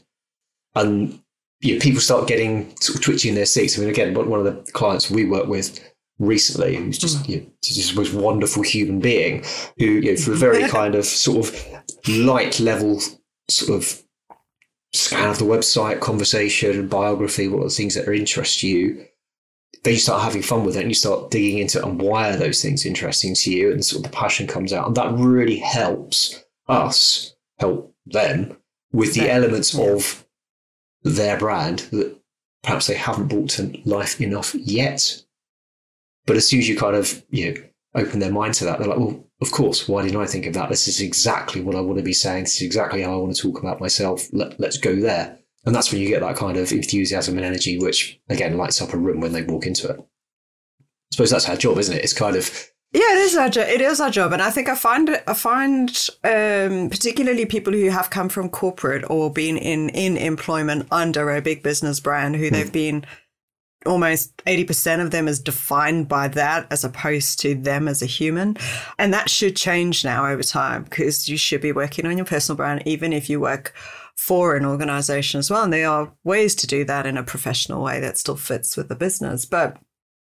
And 0.76 1.22
you 1.62 1.74
know, 1.74 1.80
people 1.80 2.02
start 2.02 2.28
getting 2.28 2.76
sort 2.78 2.96
of 2.96 3.04
twitchy 3.04 3.30
in 3.30 3.36
their 3.36 3.46
seats. 3.46 3.78
I 3.78 3.82
mean, 3.82 3.90
again, 3.90 4.14
one 4.14 4.40
of 4.40 4.46
the 4.46 4.72
clients 4.72 5.12
we 5.12 5.26
work 5.26 5.48
with 5.48 5.80
recently 6.18 6.76
who's 6.76 6.98
just, 6.98 7.24
mm. 7.24 7.30
you 7.30 7.38
know, 7.42 7.46
just 7.62 7.92
the 7.92 7.96
most 8.00 8.14
wonderful 8.14 8.64
human 8.64 9.00
being 9.00 9.44
who, 9.78 9.86
you 9.86 10.12
know, 10.12 10.18
for 10.18 10.32
a 10.32 10.36
very 10.36 10.68
kind 10.70 10.96
of 10.96 11.06
sort 11.06 11.48
of 11.48 11.66
light 12.08 12.60
level 12.60 13.00
sort 13.50 13.82
of 13.82 14.02
scan 14.94 15.30
of 15.30 15.40
the 15.40 15.46
website, 15.46 16.00
conversation, 16.00 16.88
biography, 16.88 17.48
what 17.48 17.62
are 17.62 17.66
the 17.66 17.70
things 17.70 17.96
that 17.96 18.08
are 18.08 18.14
interest 18.14 18.64
you, 18.64 19.06
then 19.84 19.94
you 19.94 20.00
start 20.00 20.24
having 20.24 20.42
fun 20.42 20.66
with 20.66 20.76
it 20.76 20.82
and 20.82 20.90
you 20.90 20.96
start 20.96 21.32
digging 21.32 21.60
into 21.60 21.80
it 21.80 21.86
and 21.86 22.02
why 22.02 22.30
are 22.30 22.38
those 22.38 22.62
things 22.62 22.86
interesting 22.86 23.34
to 23.36 23.52
you 23.52 23.72
and 23.72 23.86
sort 23.86 24.04
of 24.06 24.12
the 24.12 24.16
passion 24.16 24.48
comes 24.48 24.74
out. 24.74 24.88
And 24.88 24.96
that 24.96 25.14
really 25.14 25.60
helps 25.60 26.44
us 26.68 27.36
help 27.60 27.94
them 28.06 28.58
with 28.92 29.14
the 29.14 29.30
elements 29.30 29.74
yeah. 29.74 29.92
of 29.92 30.26
their 31.04 31.38
brand 31.38 31.80
that 31.92 32.20
perhaps 32.64 32.88
they 32.88 32.96
haven't 32.96 33.28
brought 33.28 33.50
to 33.50 33.80
life 33.86 34.20
enough 34.20 34.54
yet 34.56 35.24
but 36.26 36.38
as 36.38 36.48
soon 36.48 36.60
as 36.60 36.70
you 36.70 36.78
kind 36.78 36.96
of 36.96 37.24
you 37.30 37.54
know 37.54 37.62
open 38.00 38.20
their 38.20 38.32
mind 38.32 38.54
to 38.56 38.66
that, 38.66 38.80
they're 38.80 38.88
like, 38.88 38.98
well, 38.98 39.24
of 39.42 39.52
course. 39.52 39.88
Why 39.88 40.04
didn't 40.04 40.22
I 40.22 40.26
think 40.26 40.46
of 40.46 40.54
that? 40.54 40.70
This 40.70 40.88
is 40.88 41.02
exactly 41.02 41.62
what 41.62 41.76
I 41.76 41.82
want 41.82 41.98
to 41.98 42.04
be 42.04 42.14
saying. 42.14 42.46
This 42.46 42.58
is 42.58 42.64
exactly 42.64 43.02
how 43.02 43.14
I 43.14 43.18
want 43.18 43.36
to 43.36 43.42
talk 43.42 43.60
about 43.60 43.80
myself. 43.80 44.28
Let, 44.34 44.60
let's 44.60 44.78
go 44.78 44.96
there. 44.96 45.38
And 45.66 45.76
that's 45.76 45.92
when 45.92 46.02
you 46.02 46.08
get 46.08 46.22
that 46.22 46.38
kind 46.38 46.58
of 46.58 46.72
enthusiasm 46.72 47.38
and 47.38 47.46
energy, 47.46 47.78
which 47.78 48.20
again 48.30 48.58
lights 48.58 48.82
up 48.82 48.94
a 48.94 48.98
room 48.98 49.20
when 49.20 49.34
they 49.34 49.44
walk 49.44 49.66
into 49.66 49.90
it. 49.90 50.00
I 50.00 50.86
suppose 51.12 51.32
that's 51.32 51.50
our 51.50 51.58
job, 51.58 51.78
isn't 51.78 51.96
it? 51.96 52.04
It's 52.04 52.14
kind 52.14 52.36
of 52.36 52.72
yeah, 52.92 53.14
it 53.14 53.20
is 53.20 53.36
our 53.36 53.50
job. 53.50 53.68
It 53.68 53.82
is 53.82 54.02
our 54.02 54.10
job, 54.10 54.34
and 54.34 54.42
I 54.42 54.50
think 54.50 54.68
I 54.68 54.74
find 54.74 55.22
I 55.28 55.34
find 55.36 55.90
um, 56.24 56.90
particularly 56.90 57.46
people 57.46 57.72
who 57.72 57.90
have 57.90 58.10
come 58.10 58.30
from 58.30 58.50
corporate 58.50 59.08
or 59.08 59.32
been 59.32 59.58
in 59.58 59.90
in 59.90 60.18
employment 60.18 60.88
under 60.90 61.30
a 61.30 61.42
big 61.42 61.62
business 61.62 62.00
brand, 62.00 62.38
who 62.38 62.48
mm. 62.48 62.52
they've 62.52 62.72
been 62.72 63.06
almost 63.86 64.36
80% 64.46 65.02
of 65.02 65.12
them 65.12 65.28
is 65.28 65.40
defined 65.40 66.08
by 66.08 66.28
that 66.30 66.68
as 66.70 66.84
opposed 66.84 67.40
to 67.42 67.56
them 67.56 67.88
as 67.88 68.02
a 68.02 68.08
human. 68.08 68.58
And 68.98 69.14
that 69.14 69.30
should 69.30 69.56
change 69.56 70.04
now 70.04 70.26
over 70.26 70.44
time 70.44 70.84
because 70.84 71.30
you 71.30 71.38
should 71.38 71.62
be 71.62 71.72
working 71.72 72.06
on 72.06 72.18
your 72.18 72.26
personal 72.26 72.58
brand, 72.58 72.84
even 72.86 73.14
if 73.14 73.30
you 73.30 73.40
work 73.40 73.74
for 74.18 74.56
an 74.56 74.66
organization 74.66 75.40
as 75.40 75.50
well. 75.50 75.64
And 75.64 75.72
there 75.72 75.90
are 75.90 76.12
ways 76.24 76.56
to 76.56 76.68
do 76.68 76.84
that 76.86 77.06
in 77.06 77.18
a 77.18 77.24
professional 77.24 77.82
way 77.82 78.02
that 78.02 78.18
still 78.18 78.36
fits 78.36 78.76
with 78.76 78.90
the 78.90 78.96
business. 78.96 79.46
But 79.46 79.78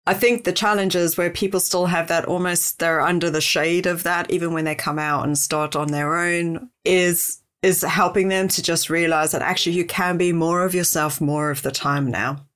I 0.07 0.15
think 0.15 0.45
the 0.45 0.53
challenge 0.53 0.95
is 0.95 1.17
where 1.17 1.31
people 1.31 1.61
still 1.61 1.87
have 1.87 2.09
that 2.09 2.27
almost 2.27 2.79
they're 2.79 3.01
under 3.01 3.31
the 3.31 3.41
shade 3.41 3.87
of 3.87 4.03
that, 4.03 4.31
even 4.31 4.53
when 4.53 4.65
they 4.65 4.75
come 4.75 4.99
out 4.99 5.25
and 5.25 5.37
start 5.37 5.75
on 5.75 5.89
their 5.89 6.17
own, 6.17 6.71
is 6.85 7.41
is 7.63 7.83
helping 7.83 8.29
them 8.29 8.47
to 8.47 8.63
just 8.63 8.89
realize 8.89 9.33
that 9.33 9.43
actually 9.43 9.75
you 9.75 9.85
can 9.85 10.17
be 10.17 10.33
more 10.33 10.65
of 10.65 10.75
yourself 10.75 11.21
more 11.21 11.51
of 11.51 11.63
the 11.63 11.73
time 11.73 12.09
now 12.09 12.48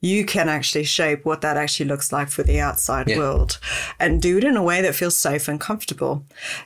you 0.00 0.24
can 0.24 0.48
actually 0.48 0.84
shape 0.84 1.24
what 1.24 1.40
that 1.40 1.56
actually 1.56 1.86
looks 1.86 2.12
like 2.12 2.28
for 2.28 2.42
the 2.42 2.60
outside 2.60 3.08
yeah. 3.08 3.18
world 3.18 3.58
and 3.98 4.22
do 4.22 4.38
it 4.38 4.44
in 4.44 4.56
a 4.56 4.62
way 4.62 4.82
that 4.82 4.94
feels 4.94 5.16
safe 5.16 5.48
and 5.48 5.60
comfortable. 5.60 6.24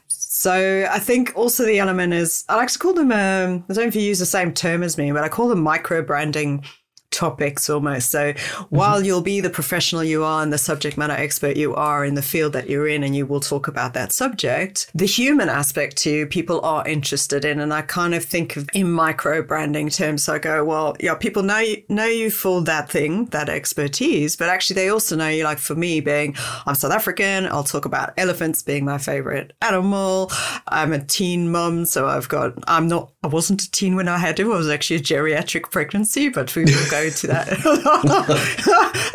So 0.08 0.86
I 0.90 0.98
think 0.98 1.32
also 1.36 1.64
the 1.64 1.78
element 1.78 2.12
is 2.12 2.44
I 2.48 2.56
like 2.56 2.68
to 2.68 2.78
call 2.78 2.92
them 2.92 3.12
um, 3.12 3.64
I 3.68 3.72
don't 3.72 3.84
know 3.84 3.88
if 3.88 3.96
you 3.96 4.02
use 4.02 4.18
the 4.18 4.26
same 4.26 4.52
term 4.52 4.82
as 4.82 4.98
me, 4.98 5.10
but 5.12 5.24
I 5.24 5.28
call 5.28 5.48
them 5.48 5.60
micro 5.60 6.02
branding 6.02 6.64
topics 7.14 7.70
almost. 7.70 8.10
So 8.10 8.32
mm-hmm. 8.32 8.76
while 8.76 9.04
you'll 9.04 9.22
be 9.22 9.40
the 9.40 9.50
professional 9.50 10.04
you 10.04 10.24
are 10.24 10.42
and 10.42 10.52
the 10.52 10.58
subject 10.58 10.98
matter 10.98 11.12
expert 11.12 11.56
you 11.56 11.74
are 11.74 12.04
in 12.04 12.14
the 12.14 12.22
field 12.22 12.52
that 12.52 12.68
you're 12.68 12.88
in, 12.88 13.02
and 13.02 13.14
you 13.16 13.26
will 13.26 13.40
talk 13.40 13.68
about 13.68 13.94
that 13.94 14.12
subject, 14.12 14.90
the 14.94 15.06
human 15.06 15.48
aspect 15.48 15.96
to 15.98 16.26
people 16.26 16.60
are 16.62 16.86
interested 16.86 17.44
in. 17.44 17.60
And 17.60 17.72
I 17.72 17.82
kind 17.82 18.14
of 18.14 18.24
think 18.24 18.56
of 18.56 18.68
in 18.74 18.90
micro 18.90 19.42
branding 19.42 19.88
terms. 19.88 20.24
So 20.24 20.34
I 20.34 20.38
go, 20.38 20.64
well, 20.64 20.96
yeah, 21.00 21.14
people 21.14 21.42
know 21.42 21.58
you, 21.58 21.82
know 21.88 22.06
you 22.06 22.30
for 22.30 22.62
that 22.62 22.90
thing, 22.90 23.26
that 23.26 23.48
expertise, 23.48 24.36
but 24.36 24.48
actually 24.48 24.74
they 24.74 24.88
also 24.88 25.16
know 25.16 25.28
you. 25.28 25.44
Like 25.44 25.58
for 25.58 25.74
me, 25.74 26.00
being 26.00 26.34
I'm 26.66 26.74
South 26.74 26.92
African, 26.92 27.46
I'll 27.46 27.64
talk 27.64 27.84
about 27.84 28.14
elephants 28.16 28.62
being 28.62 28.84
my 28.84 28.98
favorite 28.98 29.52
animal. 29.62 30.30
I'm 30.68 30.92
a 30.92 31.04
teen 31.04 31.50
mom, 31.50 31.86
so 31.86 32.06
I've 32.06 32.28
got 32.28 32.52
I'm 32.66 32.88
not 32.88 33.12
I 33.22 33.28
wasn't 33.28 33.62
a 33.62 33.70
teen 33.70 33.96
when 33.96 34.08
I 34.08 34.18
had 34.18 34.38
him. 34.38 34.52
I 34.52 34.56
was 34.56 34.68
actually 34.68 34.96
a 34.96 35.00
geriatric 35.00 35.70
pregnancy, 35.70 36.28
but 36.28 36.54
we 36.54 36.64
will 36.64 36.90
go 36.90 37.03
to 37.10 37.26
that. 37.28 37.48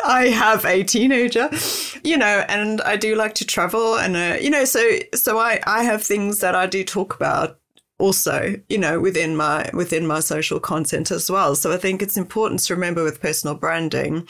I 0.04 0.28
have 0.28 0.64
a 0.64 0.82
teenager, 0.82 1.50
you 2.04 2.16
know, 2.16 2.44
and 2.48 2.80
I 2.82 2.96
do 2.96 3.14
like 3.14 3.34
to 3.36 3.46
travel, 3.46 3.96
and 3.96 4.16
uh, 4.16 4.38
you 4.40 4.50
know, 4.50 4.64
so 4.64 4.98
so 5.14 5.38
I 5.38 5.60
I 5.66 5.82
have 5.82 6.02
things 6.02 6.40
that 6.40 6.54
I 6.54 6.66
do 6.66 6.84
talk 6.84 7.14
about 7.14 7.60
also 8.00 8.56
you 8.68 8.78
know 8.78 8.98
within 8.98 9.36
my 9.36 9.68
within 9.72 10.06
my 10.06 10.20
social 10.20 10.58
content 10.58 11.10
as 11.10 11.30
well 11.30 11.54
so 11.54 11.70
i 11.70 11.76
think 11.76 12.02
it's 12.02 12.16
important 12.16 12.60
to 12.60 12.74
remember 12.74 13.04
with 13.04 13.20
personal 13.20 13.54
branding 13.54 14.26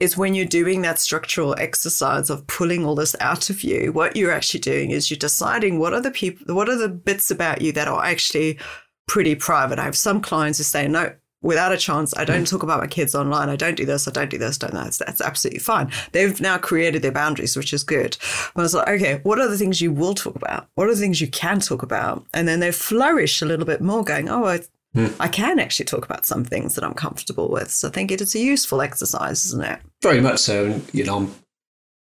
is 0.00 0.16
when 0.16 0.34
you're 0.34 0.46
doing 0.46 0.82
that 0.82 0.98
structural 0.98 1.54
exercise 1.58 2.30
of 2.30 2.46
pulling 2.46 2.84
all 2.84 2.94
this 2.94 3.14
out 3.20 3.50
of 3.50 3.62
you 3.62 3.92
what 3.92 4.16
you're 4.16 4.32
actually 4.32 4.60
doing 4.60 4.90
is 4.90 5.10
you're 5.10 5.18
deciding 5.18 5.78
what 5.78 5.92
are 5.92 6.00
the 6.00 6.10
people 6.10 6.54
what 6.54 6.68
are 6.68 6.78
the 6.78 6.88
bits 6.88 7.30
about 7.30 7.60
you 7.60 7.70
that 7.70 7.88
are 7.88 8.04
actually 8.04 8.58
pretty 9.06 9.34
private 9.34 9.78
i 9.78 9.84
have 9.84 9.96
some 9.96 10.20
clients 10.20 10.58
who 10.58 10.64
say 10.64 10.88
no 10.88 11.14
without 11.46 11.72
a 11.72 11.76
chance. 11.76 12.14
I 12.16 12.24
don't 12.24 12.42
mm. 12.42 12.50
talk 12.50 12.62
about 12.62 12.80
my 12.80 12.86
kids 12.86 13.14
online. 13.14 13.48
I 13.48 13.56
don't 13.56 13.76
do 13.76 13.86
this. 13.86 14.06
I 14.06 14.10
don't 14.10 14.28
do 14.28 14.36
this. 14.36 14.58
Don't 14.58 14.74
that. 14.74 14.84
That's, 14.84 14.98
that's 14.98 15.20
absolutely 15.20 15.60
fine. 15.60 15.90
They've 16.12 16.38
now 16.40 16.58
created 16.58 17.02
their 17.02 17.12
boundaries, 17.12 17.56
which 17.56 17.72
is 17.72 17.82
good. 17.82 18.16
But 18.54 18.60
I 18.60 18.64
was 18.64 18.74
like, 18.74 18.88
okay, 18.88 19.20
what 19.22 19.38
are 19.38 19.48
the 19.48 19.56
things 19.56 19.80
you 19.80 19.92
will 19.92 20.14
talk 20.14 20.36
about? 20.36 20.68
What 20.74 20.88
are 20.88 20.94
the 20.94 21.00
things 21.00 21.20
you 21.20 21.28
can 21.28 21.60
talk 21.60 21.82
about? 21.82 22.26
And 22.34 22.46
then 22.46 22.60
they 22.60 22.72
flourish 22.72 23.40
a 23.40 23.46
little 23.46 23.64
bit 23.64 23.80
more, 23.80 24.04
going, 24.04 24.28
oh, 24.28 24.44
I, 24.44 24.60
mm. 24.94 25.14
I 25.20 25.28
can 25.28 25.58
actually 25.58 25.86
talk 25.86 26.04
about 26.04 26.26
some 26.26 26.44
things 26.44 26.74
that 26.74 26.84
I'm 26.84 26.94
comfortable 26.94 27.48
with. 27.48 27.70
So 27.70 27.88
I 27.88 27.90
think 27.92 28.10
it 28.10 28.20
is 28.20 28.34
a 28.34 28.40
useful 28.40 28.82
exercise, 28.82 29.46
isn't 29.46 29.64
it? 29.64 29.78
Very 30.02 30.20
much 30.20 30.40
so. 30.40 30.66
And, 30.66 30.94
you 30.94 31.04
know, 31.04 31.16
I'm 31.16 31.34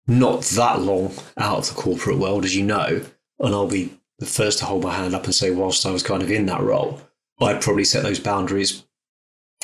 not 0.06 0.42
that 0.42 0.80
long 0.80 1.12
out 1.38 1.58
of 1.58 1.68
the 1.68 1.74
corporate 1.74 2.18
world, 2.18 2.44
as 2.44 2.54
you 2.54 2.64
know, 2.64 3.04
and 3.40 3.54
I'll 3.54 3.66
be 3.66 3.92
the 4.20 4.26
first 4.26 4.60
to 4.60 4.64
hold 4.64 4.84
my 4.84 4.94
hand 4.94 5.14
up 5.14 5.24
and 5.24 5.34
say, 5.34 5.50
whilst 5.50 5.84
I 5.84 5.90
was 5.90 6.02
kind 6.02 6.22
of 6.22 6.30
in 6.30 6.46
that 6.46 6.60
role, 6.60 7.00
I'd 7.40 7.60
probably 7.60 7.84
set 7.84 8.04
those 8.04 8.20
boundaries 8.20 8.84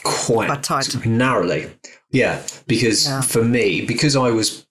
quite 0.03 1.07
narrowly. 1.07 1.71
Yeah, 2.11 2.43
because 2.67 3.07
yeah. 3.07 3.21
for 3.21 3.45
me, 3.45 3.85
because 3.85 4.17
I 4.17 4.31
was 4.31 4.67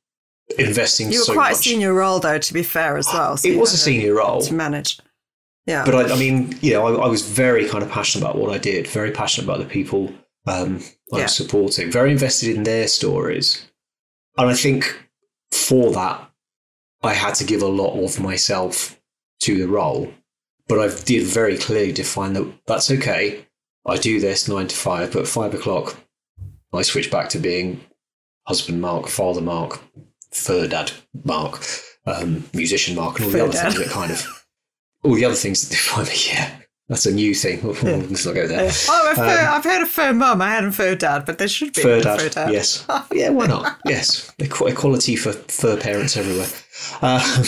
investing 0.57 1.11
you 1.11 1.19
were 1.19 1.25
so 1.25 1.33
quite 1.33 1.51
much, 1.51 1.59
a 1.59 1.69
senior 1.69 1.93
role 1.93 2.19
though 2.19 2.39
to 2.39 2.53
be 2.53 2.63
fair 2.63 2.97
as 2.97 3.07
well 3.07 3.37
so 3.37 3.47
it 3.47 3.57
was 3.57 3.73
a 3.73 3.77
senior 3.77 4.15
role. 4.15 4.41
to 4.41 4.53
manage. 4.53 4.99
Yeah. 5.65 5.85
But 5.85 5.95
I, 5.95 6.15
I 6.15 6.17
mean 6.17 6.57
you 6.61 6.73
know 6.73 6.87
I, 6.87 7.05
I, 7.05 7.07
was 7.07 7.21
very 7.27 7.67
kind 7.67 7.83
of 7.83 7.91
passionate 7.91 8.25
about 8.25 8.37
what 8.37 8.51
i 8.53 8.57
did 8.57 8.87
very 8.87 9.11
passionate 9.11 9.45
about 9.45 9.59
the 9.59 9.65
people 9.65 10.11
um, 10.47 10.79
i 11.13 11.17
yeah. 11.17 11.23
was 11.23 11.35
supporting 11.35 11.91
very 11.91 12.11
invested 12.11 12.55
in 12.55 12.63
their 12.63 12.87
stories. 12.87 13.65
And 14.37 14.49
i 14.49 14.55
think 14.55 15.07
for 15.51 15.91
that 15.91 16.31
i 17.03 17.13
had 17.13 17.35
to 17.35 17.43
give 17.43 17.61
a 17.61 17.67
lot 17.67 18.03
of 18.03 18.19
myself 18.19 18.99
to 19.41 19.57
the 19.57 19.67
role. 19.67 20.11
But 20.67 20.79
i 20.79 21.03
did 21.03 21.25
very 21.25 21.57
clearly 21.57 21.91
define 21.91 22.33
that 22.33 22.51
that's 22.65 22.89
okay 22.91 23.45
I 23.89 23.97
do 23.97 24.19
this 24.19 24.47
nine 24.47 24.67
to 24.67 24.75
five, 24.75 25.11
but 25.13 25.27
five 25.27 25.53
o'clock, 25.53 25.97
I 26.73 26.81
switch 26.83 27.11
back 27.11 27.29
to 27.29 27.39
being 27.39 27.81
husband 28.45 28.81
Mark, 28.81 29.07
father 29.07 29.41
Mark, 29.41 29.79
fur 30.31 30.67
dad 30.67 30.91
Mark, 31.23 31.63
um, 32.05 32.45
musician 32.53 32.95
Mark, 32.95 33.17
and 33.17 33.25
all 33.25 33.31
the 33.31 33.43
other 33.43 33.53
dad. 33.53 33.73
things 33.73 33.77
that 33.77 33.89
kind 33.89 34.11
of 34.11 34.45
all 35.03 35.15
the 35.15 35.25
other 35.25 35.35
things 35.35 35.67
that 35.67 35.73
define 35.73 36.05
me. 36.05 36.13
Yeah, 36.27 36.59
that's 36.87 37.05
a 37.05 37.13
new 37.13 37.33
thing. 37.33 37.61
Let's 37.83 38.25
not 38.25 38.35
go 38.35 38.47
there. 38.47 38.69
Oh, 38.89 39.13
fur, 39.15 39.23
um, 39.23 39.53
I've 39.53 39.63
heard 39.63 39.81
of 39.81 39.89
fur 39.89 40.13
mum. 40.13 40.41
I 40.41 40.49
hadn't 40.49 40.73
fur 40.73 40.95
dad, 40.95 41.25
but 41.25 41.37
there 41.37 41.47
should 41.47 41.73
be 41.73 41.81
fur 41.81 42.01
dad. 42.01 42.21
Fur 42.21 42.29
dad. 42.29 42.51
Yes. 42.51 42.85
yeah, 43.11 43.29
why 43.29 43.47
not? 43.47 43.79
yes, 43.85 44.33
equality 44.39 45.15
for 45.15 45.33
fur 45.33 45.77
parents 45.77 46.17
everywhere. 46.17 46.47
Um, 47.01 47.43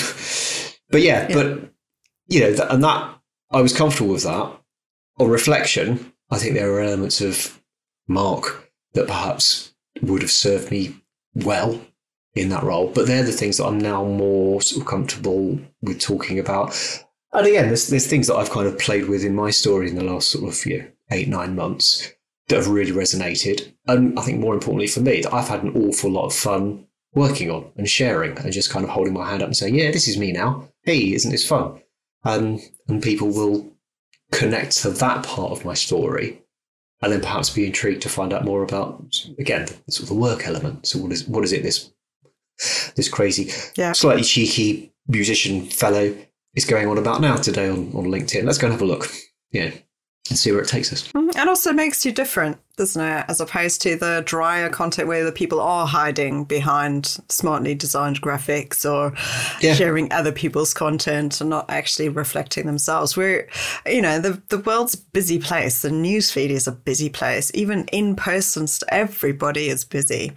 but 0.89 1.01
yeah, 1.01 1.27
yeah, 1.30 1.36
but 1.36 1.73
you 2.27 2.39
know, 2.41 2.67
and 2.69 2.84
that 2.84 3.15
I 3.51 3.62
was 3.62 3.75
comfortable 3.75 4.13
with 4.13 4.23
that. 4.23 4.58
On 5.19 5.30
reflection, 5.30 6.11
I 6.32 6.38
think 6.38 6.56
there 6.56 6.72
are 6.74 6.82
elements 6.82 7.22
of 7.22 7.62
Mark 8.08 8.72
that 8.94 9.08
perhaps 9.08 9.74
would 10.02 10.22
have 10.22 10.32
served 10.32 10.72
me 10.72 10.96
well 11.36 11.82
in 12.36 12.50
that 12.50 12.63
role. 12.63 12.88
But 12.94 13.08
they're 13.08 13.24
the 13.24 13.32
things 13.32 13.58
that 13.58 13.65
I'm 13.65 13.78
now 13.78 14.04
more 14.06 14.62
sort 14.62 14.82
of 14.82 14.88
comfortable 14.88 15.60
with 15.82 16.00
talking 16.00 16.39
about. 16.39 16.76
And 17.34 17.48
again, 17.48 17.67
there's 17.67 17.88
there's 17.88 18.08
things 18.08 18.28
that 18.28 18.36
I've 18.36 18.50
kind 18.50 18.67
of 18.67 18.80
played 18.80 19.08
with 19.08 19.24
in 19.24 19.36
my 19.36 19.52
story 19.52 19.89
in 19.89 19.96
the 19.96 20.04
last 20.04 20.30
sort 20.30 20.48
of 20.48 20.65
know, 20.65 20.88
eight 21.12 21.28
nine 21.28 21.56
months 21.56 22.12
that 22.48 22.58
have 22.58 22.67
really 22.67 22.91
resonated. 22.91 23.74
And 23.88 24.17
I 24.20 24.24
think 24.24 24.39
more 24.39 24.54
importantly 24.54 24.88
for 24.88 25.02
me, 25.02 25.22
that 25.22 25.34
I've 25.34 25.48
had 25.48 25.63
an 25.63 25.76
awful 25.76 26.12
lot 26.12 26.26
of 26.26 26.34
fun 26.34 26.88
working 27.13 27.50
on 27.52 27.72
and 27.78 27.89
sharing 27.89 28.38
and 28.38 28.52
just 28.54 28.70
kind 28.70 28.86
of 28.86 28.91
holding 28.91 29.13
my 29.13 29.30
hand 29.30 29.41
up 29.41 29.48
and 29.48 29.58
saying, 29.58 29.76
"Yeah, 29.76 29.91
this 29.91 30.08
is 30.08 30.17
me 30.17 30.32
now. 30.32 30.70
Hey, 30.84 31.13
isn't 31.13 31.32
this 31.32 31.48
fun?" 31.48 31.82
And 32.24 32.60
and 32.88 33.02
people 33.02 33.30
will 33.30 33.72
connect 34.32 34.78
to 34.78 34.89
that 34.89 35.26
part 35.26 35.52
of 35.52 35.65
my 35.65 35.74
story 35.74 36.41
and 37.02 37.12
then 37.12 37.22
perhaps 37.22 37.50
be 37.50 37.65
intrigued 37.65 38.02
to 38.04 38.10
find 38.10 38.34
out 38.34 38.46
more 38.46 38.63
about 38.63 39.26
again 39.39 39.67
sort 39.89 40.04
of 40.04 40.10
the 40.10 40.15
work 40.15 40.48
element. 40.48 40.86
So 40.86 41.00
what 41.00 41.12
is 41.12 41.28
what 41.28 41.44
is 41.44 41.52
it 41.52 41.63
this 41.63 41.91
this 42.96 43.10
crazy 43.10 43.52
yeah. 43.76 43.91
slightly 43.91 44.24
cheeky 44.24 44.94
musician 45.08 45.65
fellow 45.65 46.15
is 46.56 46.65
going 46.65 46.88
on 46.88 46.98
about 46.98 47.22
now 47.22 47.36
today 47.36 47.70
on, 47.70 47.91
on 47.94 48.06
linkedin? 48.06 48.44
Let's 48.44 48.58
go 48.58 48.67
and 48.67 48.74
have 48.74 48.82
a 48.82 48.86
look. 48.86 49.08
Yeah. 49.52 49.72
And 50.30 50.38
see 50.38 50.52
where 50.52 50.62
it 50.62 50.67
takes 50.67 50.94
us. 50.94 51.08
Mm-hmm. 51.12 51.38
and 51.38 51.50
also 51.50 51.74
makes 51.74 52.06
you 52.06 52.12
different 52.12 52.58
doesn't 52.77 53.01
it? 53.01 53.25
As 53.27 53.41
opposed 53.41 53.81
to 53.84 53.95
the 53.95 54.23
drier 54.25 54.69
content 54.69 55.07
where 55.07 55.23
the 55.23 55.31
people 55.31 55.60
are 55.60 55.86
hiding 55.88 56.45
behind 56.45 57.17
smartly 57.29 57.75
designed 57.75 58.21
graphics 58.21 58.89
or 58.89 59.13
yeah. 59.62 59.73
sharing 59.73 60.12
other 60.12 60.31
people's 60.31 60.73
content 60.73 61.41
and 61.41 61.49
not 61.49 61.69
actually 61.69 62.10
reflecting 62.10 62.65
themselves. 62.65 63.15
We're, 63.15 63.47
you 63.86 64.01
know, 64.01 64.19
the, 64.19 64.41
the 64.49 64.60
world's 64.60 64.95
a 64.95 64.97
busy 65.12 65.39
place. 65.39 65.81
The 65.81 65.89
newsfeed 65.89 66.49
is 66.49 66.67
a 66.67 66.71
busy 66.71 67.10
place. 67.10 67.51
Even 67.53 67.86
in 67.88 68.15
person, 68.15 68.67
everybody 68.89 69.69
is 69.69 69.86
busy. 69.86 70.34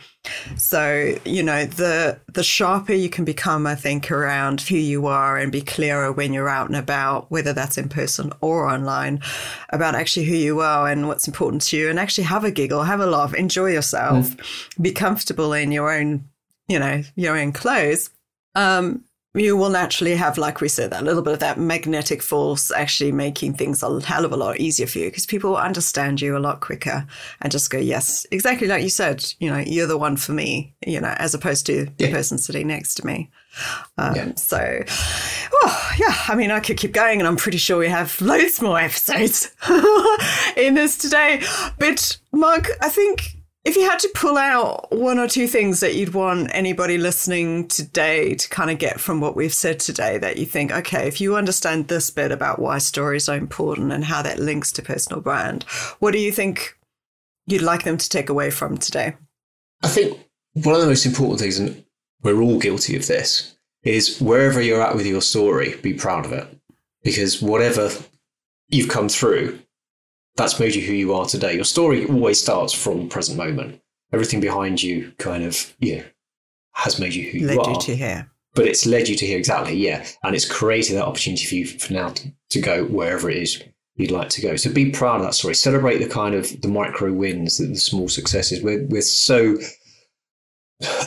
So, 0.57 1.17
you 1.25 1.43
know, 1.43 1.67
the 1.67 2.19
the 2.33 2.43
sharper 2.43 2.95
you 2.95 3.11
can 3.11 3.25
become, 3.25 3.67
I 3.67 3.75
think, 3.75 4.11
around 4.11 4.63
who 4.63 4.77
you 4.77 5.07
are 5.07 5.37
and 5.37 5.53
be 5.53 5.61
clearer 5.61 6.13
when 6.13 6.33
you're 6.33 6.49
out 6.49 6.69
and 6.69 6.77
about, 6.77 7.31
whether 7.31 7.53
that's 7.53 7.77
in 7.77 7.91
person 7.91 8.33
or 8.41 8.67
online, 8.67 9.21
about 9.69 9.95
actually 9.95 10.25
who 10.25 10.35
you 10.35 10.61
are 10.61 10.89
and 10.89 11.09
what's 11.09 11.29
important 11.29 11.63
to 11.63 11.77
you 11.77 11.91
and 11.91 11.99
actually 11.99 12.24
have 12.25 12.45
a 12.45 12.51
giggle, 12.51 12.83
have 12.83 13.01
a 13.01 13.07
laugh, 13.07 13.35
enjoy 13.35 13.71
yourself, 13.71 14.37
mm. 14.37 14.83
be 14.83 14.93
comfortable 14.93 15.53
in 15.53 15.73
your 15.73 15.91
own, 15.91 16.29
you 16.69 16.79
know, 16.79 17.03
your 17.17 17.37
own 17.39 17.53
clothes. 17.53 18.11
Um, 18.55 19.05
you 19.37 19.57
will 19.57 19.71
naturally 19.71 20.15
have, 20.15 20.39
like 20.39 20.61
we 20.61 20.69
said, 20.69 20.91
that 20.91 21.03
little 21.03 21.23
bit 21.23 21.33
of 21.33 21.41
that 21.41 21.59
magnetic 21.59 22.23
force 22.23 22.71
actually 22.71 23.11
making 23.11 23.55
things 23.55 23.83
a 23.83 24.01
hell 24.05 24.25
of 24.25 24.33
a 24.33 24.37
lot 24.37 24.61
easier 24.61 24.87
for 24.87 25.01
you 25.01 25.07
because 25.07 25.27
people 25.27 25.51
will 25.51 25.57
understand 25.57 26.21
you 26.21 26.37
a 26.37 26.39
lot 26.39 26.61
quicker 26.61 27.05
and 27.41 27.51
just 27.51 27.69
go, 27.69 27.79
yes, 27.79 28.27
exactly 28.31 28.69
like 28.69 28.85
you 28.85 28.91
said, 28.91 29.25
you 29.41 29.51
know, 29.51 29.59
you're 29.59 29.89
the 29.89 29.99
one 29.99 30.17
for 30.17 30.33
me, 30.33 30.73
you 30.87 31.01
know, 31.01 31.15
as 31.19 31.35
opposed 31.35 31.67
to 31.67 31.87
the 31.97 32.11
person 32.13 32.39
sitting 32.39 32.69
next 32.69 32.95
to 32.95 33.07
me. 33.07 33.29
Um, 33.99 34.17
yeah. 34.17 34.35
So, 34.37 34.85
oh, 35.53 35.91
yeah, 35.99 36.15
I 36.29 36.35
mean, 36.35 36.51
I 36.51 36.61
could 36.61 36.77
keep 36.77 36.93
going, 36.93 37.21
and 37.21 37.29
I'm 37.29 37.37
pretty 37.37 37.59
sure 37.59 37.79
we 37.79 37.89
have 37.89 38.21
loads 38.21 38.61
more 38.61 38.79
episodes 38.79 39.55
in 40.57 40.75
this 40.75 40.97
today. 40.99 41.43
But, 41.79 42.19
Mark, 42.33 42.71
I 42.81 42.89
think 42.89 43.37
if 43.65 43.77
you 43.77 43.89
had 43.89 43.99
to 44.01 44.11
pull 44.15 44.37
out 44.37 44.93
one 44.93 45.19
or 45.19 45.27
two 45.27 45.49
things 45.49 45.81
that 45.81 45.95
you'd 45.95 46.13
want 46.13 46.51
anybody 46.53 46.99
listening 46.99 47.67
today 47.67 48.35
to 48.35 48.49
kind 48.51 48.71
of 48.71 48.79
get 48.79 49.01
from 49.01 49.21
what 49.21 49.37
we've 49.37 49.55
said 49.55 49.81
today, 49.81 50.19
that 50.19 50.37
you 50.37 50.45
think, 50.45 50.71
okay, 50.71 51.09
if 51.09 51.21
you 51.21 51.35
understand 51.35 51.89
this 51.89 52.11
bit 52.11 52.31
about 52.31 52.59
why 52.59 52.77
stories 52.79 53.29
are 53.29 53.37
important 53.37 53.91
and 53.91 54.05
how 54.05 54.21
that 54.21 54.39
links 54.39 54.71
to 54.73 54.83
personal 54.83 55.21
brand, 55.21 55.63
what 55.99 56.11
do 56.11 56.19
you 56.19 56.31
think 56.31 56.79
you'd 57.47 57.63
like 57.63 57.85
them 57.85 57.97
to 57.97 58.09
take 58.09 58.29
away 58.29 58.51
from 58.51 58.77
today? 58.77 59.15
I 59.83 59.89
think 59.89 60.19
one 60.53 60.75
of 60.75 60.83
the 60.83 60.87
most 60.87 61.07
important 61.07 61.41
things, 61.41 61.59
and 61.59 61.84
we're 62.25 62.43
all 62.43 62.59
guilty 62.59 62.97
of 62.97 63.07
this, 63.07 63.57
is 63.85 64.21
wherever 64.21 64.61
you're 64.61 64.83
at 64.83 64.97
with 64.97 65.07
your 65.07 65.23
story, 65.23 65.77
be 65.83 65.95
proud 65.95 66.25
of 66.25 66.33
it. 66.33 66.49
Because 67.03 67.41
whatever 67.41 67.91
you've 68.69 68.89
come 68.89 69.09
through, 69.09 69.61
that's 70.37 70.59
made 70.59 70.75
you 70.75 70.83
who 70.83 70.95
you 70.95 71.15
are 71.15 71.27
today. 71.27 71.55
Your 71.55 71.65
story 71.65 72.07
always 72.07 72.41
starts 72.41 72.73
from 72.73 73.03
the 73.03 73.09
present 73.09 73.39
moment. 73.39 73.81
Everything 74.13 74.41
behind 74.41 74.83
you 74.83 75.13
kind 75.19 75.45
of, 75.45 75.75
yeah, 75.79 76.03
has 76.73 76.99
made 76.99 77.15
you 77.15 77.31
who 77.31 77.47
led 77.47 77.55
you 77.55 77.61
are. 77.61 77.67
Led 77.67 77.75
you 77.77 77.81
to 77.83 77.97
here. 77.97 78.31
But 78.55 78.67
it's 78.67 78.87
led 78.87 79.09
you 79.09 79.17
to 79.17 79.27
here, 79.27 79.39
exactly, 79.39 79.77
yeah. 79.77 80.07
And 80.23 80.35
it's 80.35 80.51
created 80.51 80.97
that 80.97 81.07
opportunity 81.07 81.45
for 81.45 81.55
you 81.57 81.67
for 81.67 81.93
now 81.93 82.09
to, 82.11 82.33
to 82.51 82.61
go 82.61 82.85
wherever 82.85 83.29
it 83.29 83.37
is 83.37 83.63
you'd 83.97 84.11
like 84.11 84.29
to 84.31 84.41
go. 84.41 84.57
So 84.57 84.73
be 84.73 84.91
proud 84.91 85.17
of 85.17 85.23
that 85.23 85.35
story. 85.35 85.55
Celebrate 85.55 85.99
the 85.99 86.09
kind 86.09 86.35
of 86.35 86.61
the 86.63 86.69
micro 86.69 87.13
wins, 87.13 87.59
the, 87.59 87.67
the 87.67 87.77
small 87.77 88.09
successes. 88.09 88.63
We're, 88.63 88.85
we're 88.87 89.03
so 89.03 89.57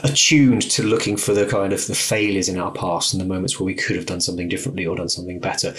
attuned 0.03 0.63
to 0.71 0.83
looking 0.83 1.17
for 1.17 1.33
the 1.33 1.45
kind 1.45 1.73
of 1.73 1.85
the 1.87 1.95
failures 1.95 2.49
in 2.49 2.57
our 2.57 2.71
past 2.71 3.13
and 3.13 3.21
the 3.21 3.25
moments 3.25 3.59
where 3.59 3.65
we 3.65 3.75
could 3.75 3.95
have 3.95 4.05
done 4.05 4.21
something 4.21 4.47
differently 4.47 4.85
or 4.85 4.95
done 4.95 5.09
something 5.09 5.39
better. 5.39 5.73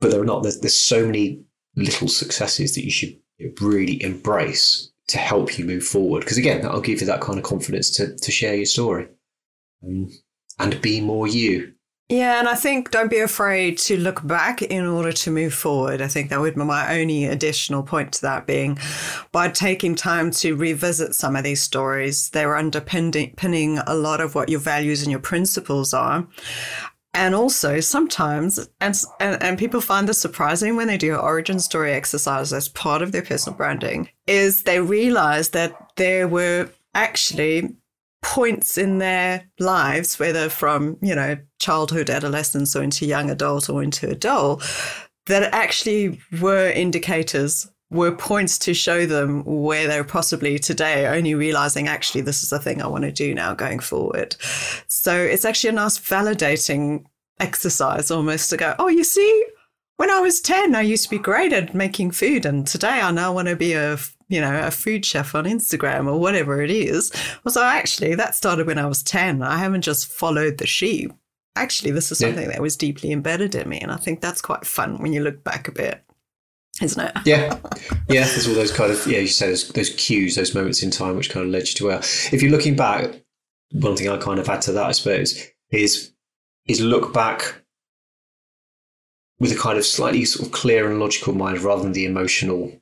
But 0.00 0.10
there 0.10 0.20
are 0.20 0.26
not. 0.26 0.42
There's, 0.42 0.60
there's 0.60 0.76
so 0.76 1.06
many 1.06 1.42
little 1.74 2.08
successes 2.08 2.74
that 2.74 2.84
you 2.84 2.90
should 2.90 3.16
really 3.60 4.02
embrace 4.02 4.90
to 5.08 5.18
help 5.18 5.58
you 5.58 5.64
move 5.64 5.84
forward. 5.84 6.20
Because 6.20 6.38
again, 6.38 6.62
that'll 6.62 6.80
give 6.80 7.00
you 7.00 7.06
that 7.06 7.20
kind 7.20 7.38
of 7.38 7.44
confidence 7.44 7.90
to 7.92 8.16
to 8.16 8.30
share 8.30 8.54
your 8.54 8.66
story 8.66 9.08
um, 9.84 10.10
and 10.58 10.80
be 10.80 11.00
more 11.00 11.26
you. 11.26 11.72
Yeah, 12.08 12.38
and 12.38 12.48
I 12.48 12.54
think 12.54 12.92
don't 12.92 13.10
be 13.10 13.18
afraid 13.18 13.78
to 13.78 13.96
look 13.96 14.24
back 14.24 14.62
in 14.62 14.86
order 14.86 15.10
to 15.10 15.30
move 15.32 15.52
forward. 15.52 16.00
I 16.00 16.06
think 16.06 16.30
that 16.30 16.38
would 16.38 16.54
be 16.54 16.62
my 16.62 17.00
only 17.00 17.24
additional 17.24 17.82
point 17.82 18.12
to 18.12 18.22
that 18.22 18.46
being 18.46 18.78
by 19.32 19.48
taking 19.48 19.96
time 19.96 20.30
to 20.32 20.54
revisit 20.54 21.16
some 21.16 21.34
of 21.34 21.42
these 21.42 21.62
stories, 21.62 22.30
they're 22.30 22.54
underpinning 22.54 23.78
a 23.88 23.94
lot 23.94 24.20
of 24.20 24.36
what 24.36 24.48
your 24.48 24.60
values 24.60 25.02
and 25.02 25.10
your 25.10 25.18
principles 25.18 25.92
are. 25.92 26.28
And 27.12 27.34
also 27.34 27.80
sometimes, 27.80 28.58
and, 28.80 28.94
and, 29.18 29.42
and 29.42 29.58
people 29.58 29.80
find 29.80 30.08
this 30.08 30.20
surprising 30.20 30.76
when 30.76 30.86
they 30.86 30.98
do 30.98 31.16
origin 31.16 31.58
story 31.58 31.92
exercise 31.92 32.52
as 32.52 32.68
part 32.68 33.02
of 33.02 33.10
their 33.10 33.22
personal 33.22 33.56
branding, 33.56 34.10
is 34.28 34.62
they 34.62 34.80
realize 34.80 35.48
that 35.48 35.92
there 35.96 36.28
were 36.28 36.70
actually 36.94 37.74
points 38.26 38.76
in 38.76 38.98
their 38.98 39.48
lives, 39.60 40.18
whether 40.18 40.48
from, 40.48 40.98
you 41.00 41.14
know, 41.14 41.38
childhood, 41.60 42.10
adolescence, 42.10 42.74
or 42.74 42.82
into 42.82 43.06
young 43.06 43.30
adult 43.30 43.70
or 43.70 43.84
into 43.84 44.10
adult, 44.10 44.64
that 45.26 45.54
actually 45.54 46.20
were 46.40 46.68
indicators, 46.70 47.70
were 47.88 48.10
points 48.10 48.58
to 48.58 48.74
show 48.74 49.06
them 49.06 49.44
where 49.44 49.86
they're 49.86 50.02
possibly 50.02 50.58
today, 50.58 51.06
only 51.06 51.36
realizing 51.36 51.86
actually 51.86 52.20
this 52.20 52.42
is 52.42 52.50
the 52.50 52.58
thing 52.58 52.82
I 52.82 52.88
want 52.88 53.04
to 53.04 53.12
do 53.12 53.32
now 53.32 53.54
going 53.54 53.78
forward. 53.78 54.34
So 54.88 55.16
it's 55.16 55.44
actually 55.44 55.70
a 55.70 55.74
nice 55.74 55.96
validating 55.96 57.04
exercise 57.38 58.10
almost 58.10 58.50
to 58.50 58.56
go, 58.56 58.74
oh, 58.80 58.88
you 58.88 59.04
see, 59.04 59.44
when 59.96 60.10
I 60.10 60.20
was 60.20 60.40
10, 60.40 60.74
I 60.74 60.82
used 60.82 61.04
to 61.04 61.10
be 61.10 61.18
great 61.18 61.52
at 61.52 61.74
making 61.74 62.10
food. 62.10 62.46
And 62.46 62.66
today 62.66 63.00
I 63.00 63.10
now 63.10 63.32
want 63.32 63.48
to 63.48 63.56
be 63.56 63.72
a 63.72 63.98
you 64.28 64.40
know, 64.40 64.66
a 64.66 64.70
food 64.70 65.04
chef 65.04 65.34
on 65.34 65.44
Instagram 65.44 66.08
or 66.08 66.18
whatever 66.18 66.60
it 66.60 66.70
is. 66.70 67.12
So 67.46 67.62
actually, 67.62 68.14
that 68.16 68.34
started 68.34 68.66
when 68.66 68.78
I 68.78 68.86
was 68.86 69.02
10. 69.02 69.42
I 69.42 69.58
haven't 69.58 69.82
just 69.82 70.08
followed 70.08 70.58
the 70.58 70.66
sheep. 70.66 71.12
Actually, 71.54 71.92
this 71.92 72.10
is 72.10 72.18
something 72.18 72.42
yeah. 72.42 72.50
that 72.50 72.60
was 72.60 72.76
deeply 72.76 73.12
embedded 73.12 73.54
in 73.54 73.68
me. 73.68 73.78
And 73.78 73.92
I 73.92 73.96
think 73.96 74.20
that's 74.20 74.42
quite 74.42 74.66
fun 74.66 74.98
when 74.98 75.12
you 75.12 75.22
look 75.22 75.44
back 75.44 75.68
a 75.68 75.72
bit, 75.72 76.02
isn't 76.82 77.00
it? 77.00 77.16
yeah. 77.24 77.58
Yeah. 78.08 78.24
There's 78.24 78.48
all 78.48 78.54
those 78.54 78.72
kind 78.72 78.92
of, 78.92 79.06
yeah, 79.06 79.18
you 79.18 79.28
say 79.28 79.48
those, 79.48 79.68
those 79.68 79.90
cues, 79.90 80.34
those 80.34 80.54
moments 80.54 80.82
in 80.82 80.90
time 80.90 81.16
which 81.16 81.30
kind 81.30 81.46
of 81.46 81.52
led 81.52 81.68
you 81.68 81.74
to 81.74 81.86
where. 81.86 81.98
If 81.98 82.42
you're 82.42 82.50
looking 82.50 82.76
back, 82.76 83.22
one 83.72 83.96
thing 83.96 84.08
I 84.08 84.16
kind 84.16 84.38
of 84.38 84.48
add 84.48 84.62
to 84.62 84.72
that, 84.72 84.86
I 84.86 84.92
suppose, 84.92 85.40
is 85.70 86.12
is 86.66 86.80
look 86.80 87.12
back 87.12 87.62
with 89.38 89.52
a 89.52 89.56
kind 89.56 89.78
of 89.78 89.84
slightly 89.84 90.24
sort 90.24 90.46
of 90.46 90.52
clear 90.52 90.90
and 90.90 90.98
logical 90.98 91.34
mind 91.34 91.60
rather 91.60 91.82
than 91.82 91.92
the 91.92 92.06
emotional 92.06 92.72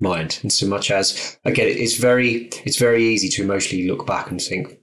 mind. 0.00 0.38
And 0.42 0.52
so 0.52 0.66
much 0.66 0.90
as 0.90 1.38
again 1.44 1.66
it's 1.68 1.96
very 1.96 2.48
it's 2.64 2.78
very 2.78 3.04
easy 3.04 3.28
to 3.30 3.42
emotionally 3.42 3.88
look 3.88 4.06
back 4.06 4.30
and 4.30 4.40
think 4.40 4.78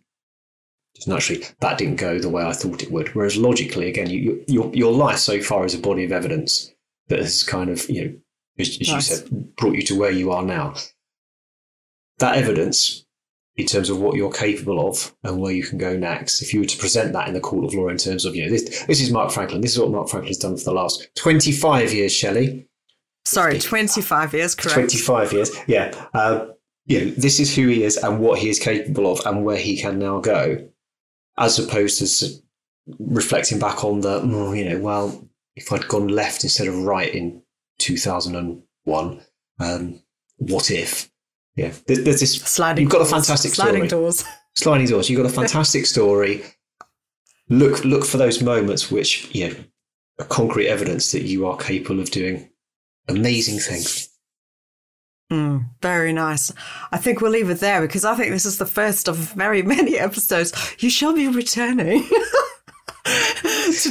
just 0.95 1.08
naturally 1.08 1.43
that 1.60 1.77
didn't 1.77 1.95
go 1.95 2.19
the 2.19 2.30
way 2.30 2.43
i 2.43 2.54
thought 2.54 2.84
it 2.84 2.91
would. 2.91 3.10
Whereas 3.10 3.38
logically 3.38 3.88
again 3.88 4.10
you, 4.10 4.43
your 4.47 4.73
your 4.73 4.93
life 4.93 5.19
so 5.19 5.41
far 5.41 5.65
is 5.65 5.73
a 5.73 5.80
body 5.80 6.04
of 6.04 6.12
evidence 6.12 6.71
that 7.08 7.19
has 7.19 7.43
kind 7.43 7.69
of 7.69 7.89
you 7.89 8.06
know 8.06 8.13
as, 8.60 8.77
as 8.82 8.89
nice. 8.89 9.10
you 9.10 9.15
said 9.15 9.56
brought 9.56 9.75
you 9.75 9.84
to 9.84 9.97
where 9.97 10.12
you 10.12 10.32
are 10.32 10.43
now. 10.43 10.75
That 12.19 12.38
evidence 12.38 13.06
in 13.62 13.67
terms 13.67 13.89
of 13.89 14.00
what 14.00 14.15
you're 14.15 14.32
capable 14.32 14.88
of 14.88 15.15
and 15.24 15.39
where 15.39 15.54
you 15.54 15.63
can 15.63 15.78
go 15.78 15.95
next. 15.95 16.41
If 16.41 16.54
you 16.54 16.62
were 16.62 16.65
to 16.65 16.78
present 16.78 17.13
that 17.13 17.28
in 17.28 17.36
the 17.36 17.39
court 17.39 17.65
of 17.65 17.74
law 17.76 17.89
in 17.89 17.97
terms 17.97 18.26
of, 18.26 18.36
you 18.36 18.43
know, 18.43 18.52
this, 18.52 18.84
this 18.86 19.00
is 19.00 19.12
Mark 19.12 19.32
Franklin, 19.32 19.62
this 19.62 19.74
is 19.74 19.80
what 19.80 19.91
Mark 19.91 20.10
Franklin 20.10 20.30
has 20.30 20.38
done 20.39 20.58
for 20.58 20.63
the 20.63 20.74
last 20.74 21.08
25 21.15 21.93
years, 21.93 22.12
Shelley. 22.12 22.67
Sorry, 23.24 23.60
25 23.60 24.34
years, 24.34 24.56
correct? 24.56 24.74
25 24.74 25.34
years, 25.34 25.56
yeah. 25.67 26.08
Uh, 26.13 26.47
you 26.86 27.06
know, 27.06 27.12
this 27.12 27.39
is 27.39 27.56
who 27.56 27.67
he 27.67 27.84
is 27.84 27.97
and 27.97 28.19
what 28.19 28.39
he 28.39 28.50
is 28.50 28.58
capable 28.58 29.12
of 29.12 29.24
and 29.28 29.45
where 29.45 29.58
he 29.58 29.80
can 29.80 30.00
now 30.00 30.19
go, 30.19 30.67
as 31.38 31.60
opposed 31.60 32.00
to 32.00 32.41
reflecting 32.97 33.60
back 33.60 33.86
on 33.86 34.02
the, 34.02 34.21
oh, 34.24 34.54
you 34.54 34.67
know, 34.67 34.80
well, 34.80 35.30
if 35.56 35.71
I'd 35.71 35.88
gone 35.88 36.08
left 36.08 36.43
instead 36.43 36.67
of 36.67 36.76
right 36.84 37.13
in 37.13 37.43
2001, 37.78 39.21
um, 39.60 40.02
what 40.38 40.71
if? 40.71 41.11
Yeah, 41.55 41.73
there's, 41.87 42.03
there's 42.03 42.19
this. 42.19 42.35
Sliding 42.41 42.83
you've 42.83 42.91
got 42.91 43.01
a 43.01 43.05
fantastic 43.05 43.53
sliding 43.53 43.87
story. 43.87 44.03
doors. 44.03 44.23
Sliding 44.55 44.87
doors. 44.87 45.09
You've 45.09 45.21
got 45.21 45.29
a 45.29 45.33
fantastic 45.33 45.85
story. 45.85 46.43
Look, 47.49 47.83
look 47.83 48.05
for 48.05 48.17
those 48.17 48.41
moments 48.41 48.89
which, 48.89 49.33
you 49.35 49.49
know, 49.49 49.55
are 50.19 50.25
concrete 50.25 50.67
evidence 50.67 51.11
that 51.11 51.23
you 51.23 51.45
are 51.45 51.57
capable 51.57 51.99
of 51.99 52.11
doing 52.11 52.49
amazing 53.07 53.59
things. 53.59 54.09
Mm, 55.31 55.69
very 55.81 56.11
nice. 56.11 56.51
I 56.91 56.97
think 56.97 57.21
we'll 57.21 57.31
leave 57.31 57.49
it 57.49 57.59
there 57.59 57.81
because 57.81 58.03
I 58.03 58.15
think 58.15 58.31
this 58.31 58.45
is 58.45 58.57
the 58.57 58.65
first 58.65 59.07
of 59.07 59.15
very 59.15 59.61
many 59.75 59.97
episodes. 59.97 60.53
You 60.79 60.89
shall 60.89 61.13
be 61.13 61.27
returning. 61.27 62.07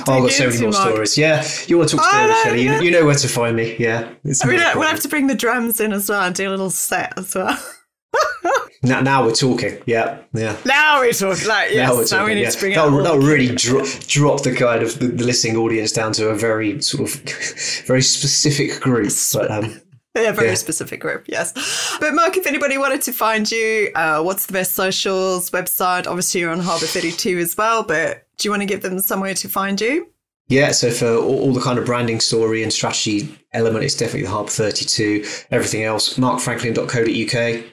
oh, 0.07 0.13
I've 0.13 0.23
got 0.23 0.31
so 0.31 0.49
many 0.49 0.61
more 0.63 0.73
stories. 0.73 1.19
Yeah, 1.19 1.47
you 1.67 1.79
want 1.79 1.91
to 1.91 1.97
talk 1.97 2.07
stories, 2.07 2.43
Shelley? 2.43 2.63
You, 2.63 2.83
you, 2.83 2.91
know 2.91 3.05
where 3.05 3.15
to 3.15 3.29
find 3.29 3.57
me. 3.57 3.77
Yeah, 3.79 4.13
I 4.43 4.47
mean, 4.47 4.61
we'll 4.75 4.89
have 4.89 5.01
to 5.01 5.09
bring 5.09 5.27
the 5.27 5.35
drums 5.35 5.81
in 5.81 5.93
as 5.93 6.09
well 6.09 6.23
and 6.23 6.35
do 6.35 6.49
a 6.49 6.51
little 6.51 6.71
set 6.71 7.19
as 7.19 7.35
well. 7.35 7.59
now, 8.83 9.01
now 9.01 9.25
we're 9.25 9.35
talking. 9.35 9.83
Yeah, 9.87 10.19
yeah. 10.33 10.57
Now 10.65 11.01
we're 11.01 11.13
talking. 11.13 11.47
Like, 11.47 11.71
yes, 11.73 11.89
now 11.89 11.97
we're 11.97 12.05
talking. 12.05 12.19
Now 12.19 12.27
we 12.27 12.35
need 12.35 12.43
yeah. 12.43 12.51
to 12.51 12.59
bring 12.59 12.75
that'll, 12.75 13.03
that'll 13.03 13.19
really 13.19 13.55
drop, 13.55 13.87
drop 14.07 14.43
the 14.43 14.55
kind 14.55 14.83
of 14.83 14.99
the, 14.99 15.09
the, 15.09 15.25
listening 15.25 15.57
audience 15.57 15.93
down 15.93 16.13
to 16.15 16.29
a 16.29 16.35
very 16.35 16.81
sort 16.81 17.09
of 17.09 17.21
very 17.87 18.03
specific 18.03 18.81
group. 18.81 19.13
But 19.33 19.51
um, 19.51 19.81
yeah, 20.17 20.33
very 20.33 20.49
yeah. 20.49 20.55
specific 20.55 21.01
group, 21.01 21.25
yes. 21.29 21.53
But 22.01 22.15
Mark, 22.15 22.37
if 22.37 22.47
anybody 22.47 22.79
wanted 22.79 23.03
to 23.03 23.13
find 23.13 23.51
you, 23.51 23.91
uh, 23.95 24.23
what's 24.23 24.47
the 24.47 24.53
best 24.53 24.73
socials 24.73 25.51
website? 25.51 26.07
Obviously, 26.07 26.41
you're 26.41 26.53
on 26.53 26.61
Harbour 26.61 26.87
32 26.87 27.39
as 27.39 27.57
well, 27.57 27.83
but 27.83 28.27
do 28.41 28.49
you 28.49 28.51
want 28.51 28.63
to 28.63 28.67
give 28.67 28.83
them 28.83 28.99
somewhere 28.99 29.35
to 29.35 29.49
find 29.49 29.81
you? 29.81 30.09
Yeah, 30.49 30.73
so 30.73 30.91
for 30.91 31.07
all, 31.07 31.41
all, 31.41 31.53
the 31.53 31.61
kind 31.61 31.79
of 31.79 31.85
branding 31.85 32.19
story 32.19 32.65
and 32.65 32.73
strategy 32.73 33.33
element, 33.53 33.85
it's 33.85 33.95
definitely 33.95 34.23
the 34.23 34.31
Harbour 34.31 34.51
32. 34.51 35.25
Everything 35.53 35.85
else, 35.85 36.15
markfranklin.co.uk. 36.15 37.65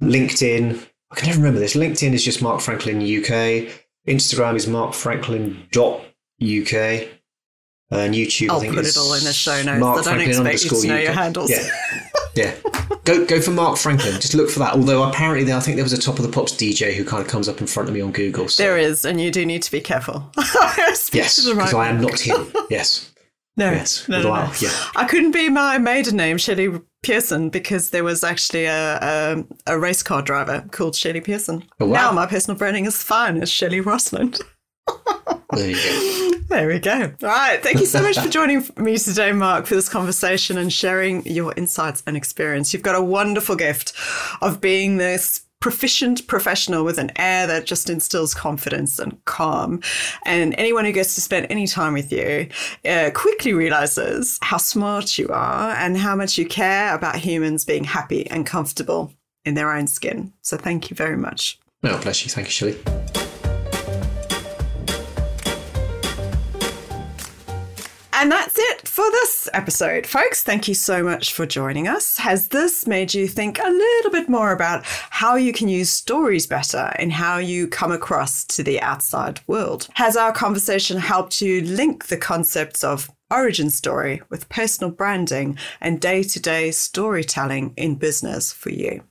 LinkedIn, 0.00 0.86
I 1.10 1.14
can 1.16 1.26
never 1.26 1.38
remember 1.38 1.58
this. 1.58 1.74
LinkedIn 1.74 2.12
is 2.12 2.24
just 2.24 2.40
Mark 2.40 2.60
Franklin 2.60 2.98
UK. 2.98 3.72
Instagram 4.06 4.54
is 4.54 4.66
markfranklin.uk. 4.66 7.08
And 7.90 8.14
YouTube, 8.14 8.50
I'll 8.50 8.56
I 8.56 8.60
think 8.60 8.74
put 8.74 8.86
it 8.86 8.96
all 8.96 9.14
in 9.14 9.24
the 9.24 9.32
show 9.32 9.60
notes. 9.62 9.80
Mark 9.80 9.98
I 9.98 10.02
don't 10.02 10.14
Franklin 10.14 10.46
expect 10.46 10.74
you 10.74 10.82
to 10.82 10.88
know 10.88 10.94
UK. 10.94 11.02
your 11.02 11.12
handles. 11.12 11.50
Yeah. 11.50 11.68
yeah. 12.36 12.54
Go 13.04 13.24
go 13.26 13.40
for 13.40 13.50
Mark 13.50 13.78
Franklin. 13.78 14.14
Just 14.14 14.34
look 14.34 14.50
for 14.50 14.58
that. 14.60 14.74
Although 14.74 15.02
apparently, 15.08 15.52
I 15.52 15.60
think 15.60 15.76
there 15.76 15.84
was 15.84 15.92
a 15.92 16.00
top 16.00 16.18
of 16.18 16.24
the 16.24 16.30
pops 16.30 16.52
DJ 16.52 16.94
who 16.94 17.04
kind 17.04 17.22
of 17.22 17.28
comes 17.28 17.48
up 17.48 17.60
in 17.60 17.66
front 17.66 17.88
of 17.88 17.94
me 17.94 18.00
on 18.00 18.12
Google. 18.12 18.48
So. 18.48 18.62
There 18.62 18.78
is, 18.78 19.04
and 19.04 19.20
you 19.20 19.30
do 19.30 19.44
need 19.44 19.62
to 19.62 19.70
be 19.70 19.80
careful. 19.80 20.30
yes, 20.36 21.10
because 21.10 21.74
I 21.74 21.88
am 21.88 22.00
not 22.00 22.20
him. 22.20 22.52
Yes. 22.70 23.12
No, 23.56 23.70
yes. 23.70 24.08
no, 24.08 24.22
no, 24.22 24.34
no. 24.34 24.52
Yeah. 24.60 24.70
I 24.96 25.04
couldn't 25.04 25.32
be 25.32 25.50
my 25.50 25.76
maiden 25.76 26.16
name, 26.16 26.38
Shelley 26.38 26.80
Pearson, 27.02 27.50
because 27.50 27.90
there 27.90 28.02
was 28.02 28.24
actually 28.24 28.64
a, 28.64 28.98
a, 29.02 29.44
a 29.66 29.78
race 29.78 30.02
car 30.02 30.22
driver 30.22 30.64
called 30.70 30.96
Shelley 30.96 31.20
Pearson. 31.20 31.62
Oh, 31.78 31.86
wow. 31.86 31.92
Now 31.92 32.12
my 32.12 32.24
personal 32.24 32.56
branding 32.56 32.86
is 32.86 33.02
fine 33.02 33.42
as 33.42 33.50
Shelley 33.50 33.82
Rosland. 33.82 34.40
there 35.52 35.70
you 35.70 35.76
go. 35.76 36.38
There 36.48 36.68
we 36.68 36.78
go. 36.78 37.12
All 37.22 37.28
right. 37.28 37.62
Thank 37.62 37.80
you 37.80 37.86
so 37.86 38.02
much 38.02 38.18
for 38.18 38.28
joining 38.28 38.66
me 38.76 38.98
today, 38.98 39.32
Mark, 39.32 39.66
for 39.66 39.74
this 39.74 39.88
conversation 39.88 40.58
and 40.58 40.72
sharing 40.72 41.24
your 41.26 41.54
insights 41.56 42.02
and 42.06 42.16
experience. 42.16 42.72
You've 42.72 42.82
got 42.82 42.94
a 42.94 43.02
wonderful 43.02 43.56
gift 43.56 43.94
of 44.42 44.60
being 44.60 44.98
this 44.98 45.46
proficient 45.60 46.26
professional 46.26 46.84
with 46.84 46.98
an 46.98 47.10
air 47.16 47.46
that 47.46 47.64
just 47.64 47.88
instills 47.88 48.34
confidence 48.34 48.98
and 48.98 49.24
calm. 49.24 49.80
And 50.26 50.54
anyone 50.58 50.84
who 50.84 50.92
gets 50.92 51.14
to 51.14 51.20
spend 51.20 51.46
any 51.48 51.66
time 51.66 51.94
with 51.94 52.12
you 52.12 52.48
uh, 52.84 53.10
quickly 53.14 53.54
realizes 53.54 54.38
how 54.42 54.58
smart 54.58 55.16
you 55.18 55.28
are 55.28 55.70
and 55.70 55.96
how 55.96 56.16
much 56.16 56.36
you 56.36 56.46
care 56.46 56.94
about 56.94 57.16
humans 57.16 57.64
being 57.64 57.84
happy 57.84 58.28
and 58.28 58.44
comfortable 58.44 59.14
in 59.44 59.54
their 59.54 59.72
own 59.72 59.86
skin. 59.86 60.32
So 60.42 60.56
thank 60.56 60.90
you 60.90 60.96
very 60.96 61.16
much. 61.16 61.58
No, 61.82 61.96
bless 61.98 62.24
you. 62.24 62.30
Thank 62.30 62.48
you, 62.48 62.74
Shelley. 62.74 63.21
And 68.22 68.30
that's 68.30 68.56
it 68.56 68.86
for 68.86 69.10
this 69.10 69.48
episode, 69.52 70.06
folks. 70.06 70.44
Thank 70.44 70.68
you 70.68 70.74
so 70.74 71.02
much 71.02 71.32
for 71.32 71.44
joining 71.44 71.88
us. 71.88 72.18
Has 72.18 72.46
this 72.46 72.86
made 72.86 73.12
you 73.12 73.26
think 73.26 73.58
a 73.58 73.68
little 73.68 74.12
bit 74.12 74.28
more 74.28 74.52
about 74.52 74.84
how 74.84 75.34
you 75.34 75.52
can 75.52 75.66
use 75.66 75.90
stories 75.90 76.46
better 76.46 76.92
in 77.00 77.10
how 77.10 77.38
you 77.38 77.66
come 77.66 77.90
across 77.90 78.44
to 78.44 78.62
the 78.62 78.80
outside 78.80 79.40
world? 79.48 79.88
Has 79.94 80.16
our 80.16 80.30
conversation 80.30 80.98
helped 80.98 81.40
you 81.40 81.62
link 81.62 82.06
the 82.06 82.16
concepts 82.16 82.84
of 82.84 83.10
origin 83.28 83.70
story 83.70 84.22
with 84.28 84.48
personal 84.48 84.92
branding 84.92 85.58
and 85.80 86.00
day 86.00 86.22
to 86.22 86.38
day 86.38 86.70
storytelling 86.70 87.74
in 87.76 87.96
business 87.96 88.52
for 88.52 88.70
you? 88.70 89.02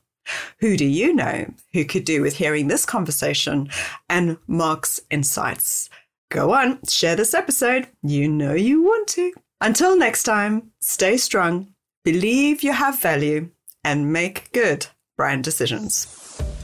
Who 0.60 0.78
do 0.78 0.86
you 0.86 1.14
know 1.14 1.52
who 1.74 1.84
could 1.84 2.06
do 2.06 2.22
with 2.22 2.36
hearing 2.36 2.70
this 2.70 2.86
conversation 2.86 3.70
and 4.10 4.38
Mark's 4.48 5.02
insights? 5.10 5.90
Go 6.32 6.54
on, 6.54 6.80
share 6.88 7.18
this 7.18 7.34
episode. 7.34 7.90
You 8.02 8.30
know 8.30 8.54
you 8.54 8.82
want 8.82 9.10
to. 9.10 9.34
Until 9.60 9.98
next 9.98 10.24
time, 10.24 10.72
stay 10.80 11.18
strong, 11.18 11.74
believe 12.06 12.64
you 12.64 12.72
have 12.72 13.02
value, 13.02 13.50
and 13.84 14.14
make 14.14 14.50
good 14.54 14.88
brand 15.18 15.44
decisions. 15.44 16.06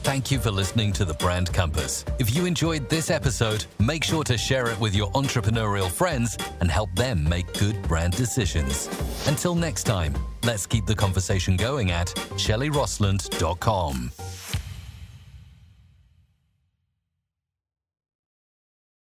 Thank 0.02 0.30
you 0.30 0.38
for 0.38 0.50
listening 0.50 0.94
to 0.94 1.04
the 1.04 1.12
Brand 1.12 1.52
Compass. 1.52 2.06
If 2.18 2.34
you 2.34 2.46
enjoyed 2.46 2.88
this 2.88 3.10
episode, 3.10 3.66
make 3.78 4.04
sure 4.04 4.24
to 4.24 4.38
share 4.38 4.68
it 4.68 4.80
with 4.80 4.94
your 4.94 5.12
entrepreneurial 5.12 5.90
friends 5.90 6.38
and 6.60 6.70
help 6.70 6.88
them 6.94 7.28
make 7.28 7.52
good 7.58 7.82
brand 7.82 8.16
decisions. 8.16 8.88
Until 9.26 9.54
next 9.54 9.84
time, 9.84 10.14
let's 10.44 10.66
keep 10.66 10.86
the 10.86 10.94
conversation 10.94 11.58
going 11.58 11.90
at 11.90 12.06
shelleyrosland.com. 12.36 14.12